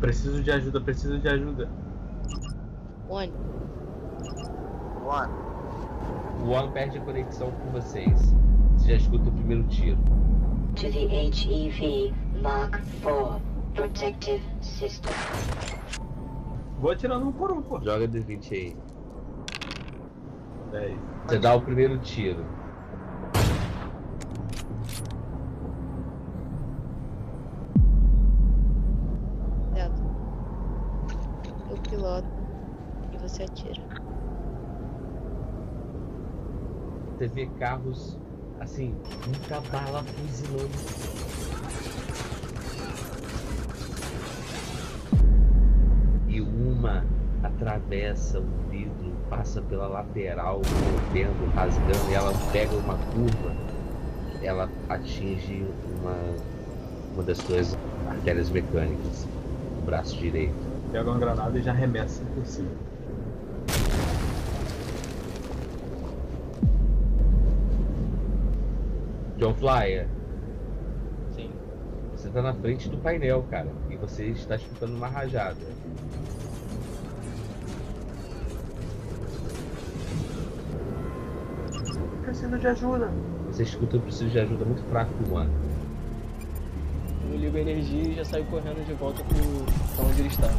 Preciso 0.00 0.42
de 0.42 0.50
ajuda, 0.50 0.80
preciso 0.80 1.18
de 1.18 1.28
ajuda. 1.28 1.68
One, 3.08 3.32
One, 5.04 5.32
O 6.44 6.50
One 6.50 6.72
perde 6.72 6.98
a 6.98 7.00
conexão 7.00 7.50
com 7.50 7.70
vocês. 7.70 8.34
Você 8.76 8.90
já 8.90 8.96
escuta 8.96 9.28
o 9.28 9.32
primeiro 9.32 9.64
tiro. 9.64 9.98
to 10.74 10.90
the 10.90 11.06
HEV 11.06 12.14
Mark 12.40 12.80
IV 13.02 13.40
protective 13.74 14.42
system. 14.60 15.12
Vou 16.78 16.90
atirando 16.90 17.28
um 17.28 17.32
por 17.32 17.52
um, 17.52 17.62
pô. 17.62 17.80
Joga 17.80 18.08
D20 18.08 18.52
aí. 18.52 18.76
10. 20.72 20.98
Você 21.26 21.38
dá 21.38 21.54
o 21.54 21.60
primeiro 21.60 21.98
tiro. 21.98 22.44
Delta. 29.74 30.02
Eu 31.70 31.76
piloto 31.78 32.28
você 33.42 33.44
atira. 33.44 33.82
Você 37.18 37.26
vê 37.28 37.46
carros 37.58 38.18
assim, 38.60 38.94
muita 39.26 39.60
bala 39.70 40.02
fuzilando. 40.02 40.70
E 46.28 46.40
uma 46.40 47.04
atravessa 47.42 48.38
o 48.38 48.70
vidro, 48.70 49.12
passa 49.28 49.60
pela 49.62 49.86
lateral, 49.86 50.62
mordendo, 50.92 51.54
rasgando, 51.54 52.10
e 52.10 52.14
ela 52.14 52.32
pega 52.52 52.74
uma 52.76 52.96
curva, 52.96 53.54
ela 54.42 54.68
atinge 54.88 55.66
uma, 55.98 56.16
uma 57.14 57.22
das 57.22 57.38
suas 57.38 57.76
artérias 58.08 58.48
mecânicas, 58.48 59.26
o 59.78 59.84
braço 59.84 60.16
direito. 60.16 60.54
Pega 60.90 61.10
uma 61.10 61.18
granada 61.18 61.58
e 61.58 61.62
já 61.62 61.72
arremessa 61.72 62.22
por 62.34 62.46
cima. 62.46 62.91
John 69.42 69.54
Flyer, 69.54 70.06
Sim. 71.34 71.50
você 72.14 72.28
tá 72.28 72.40
na 72.40 72.54
frente 72.54 72.88
do 72.88 72.96
painel, 72.98 73.44
cara, 73.50 73.66
e 73.90 73.96
você 73.96 74.26
está 74.26 74.54
escutando 74.54 74.94
uma 74.94 75.08
rajada. 75.08 75.56
preciso 82.22 82.56
de 82.56 82.68
ajuda. 82.68 83.10
Você 83.48 83.64
escuta 83.64 83.96
um 83.96 84.00
preciso 84.00 84.30
de 84.30 84.38
ajuda 84.38 84.64
muito 84.64 84.84
fraco 84.84 85.12
do 85.24 85.34
One. 85.34 85.50
Eu 87.32 87.36
ligo 87.36 87.56
a 87.56 87.60
energia 87.60 88.12
e 88.12 88.14
já 88.14 88.24
saio 88.24 88.44
correndo 88.44 88.86
de 88.86 88.92
volta 88.92 89.24
pro 89.24 89.96
pra 89.96 90.04
onde 90.04 90.20
ele 90.20 90.28
está. 90.28 90.50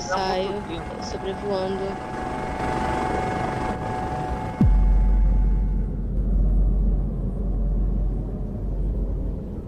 Saio 0.00 0.50
sobrevoando. 1.02 1.84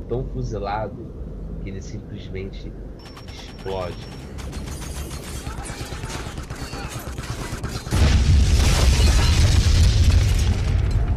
Tão 0.09 0.25
fuzilado 0.33 1.07
que 1.63 1.71
ele 1.71 1.81
simplesmente 1.81 2.73
explode. 3.33 3.97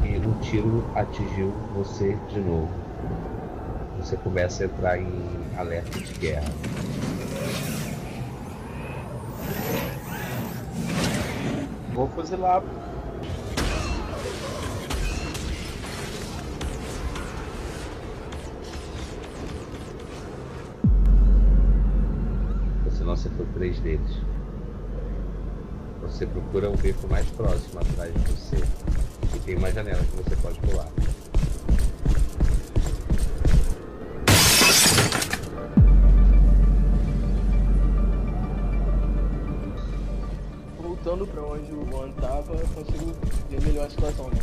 E 0.03 0.17
o 0.17 0.39
tiro 0.41 0.85
atingiu 0.93 1.51
você 1.73 2.17
de 2.29 2.39
novo. 2.41 2.69
Você 3.97 4.17
começa 4.17 4.63
a 4.63 4.65
entrar 4.67 4.99
em 4.99 5.09
alerta 5.57 5.99
de 5.99 6.13
guerra. 6.19 6.51
Vou 12.25 12.37
fuzilar. 12.37 12.63
Você 22.85 23.03
não 23.03 23.13
acertou 23.13 23.45
três 23.53 23.79
deles. 23.79 24.01
Você 26.01 26.25
procura 26.25 26.69
um 26.69 26.75
beco 26.75 27.07
mais 27.07 27.29
próximo 27.31 27.79
atrás 27.79 28.11
de 28.11 28.19
você. 28.31 28.57
E 29.35 29.39
tem 29.39 29.57
uma 29.57 29.71
janela 29.71 30.03
que 30.03 30.15
você 30.17 30.35
pode 30.37 30.59
pular. 30.61 31.04
Pra 41.27 41.41
onde 41.43 41.71
o 41.71 41.85
Juan 41.89 42.11
tava, 42.13 42.55
consigo 42.73 43.13
ver 43.49 43.61
melhor 43.61 43.87
a 43.87 43.89
situação, 43.89 44.29
né? 44.29 44.39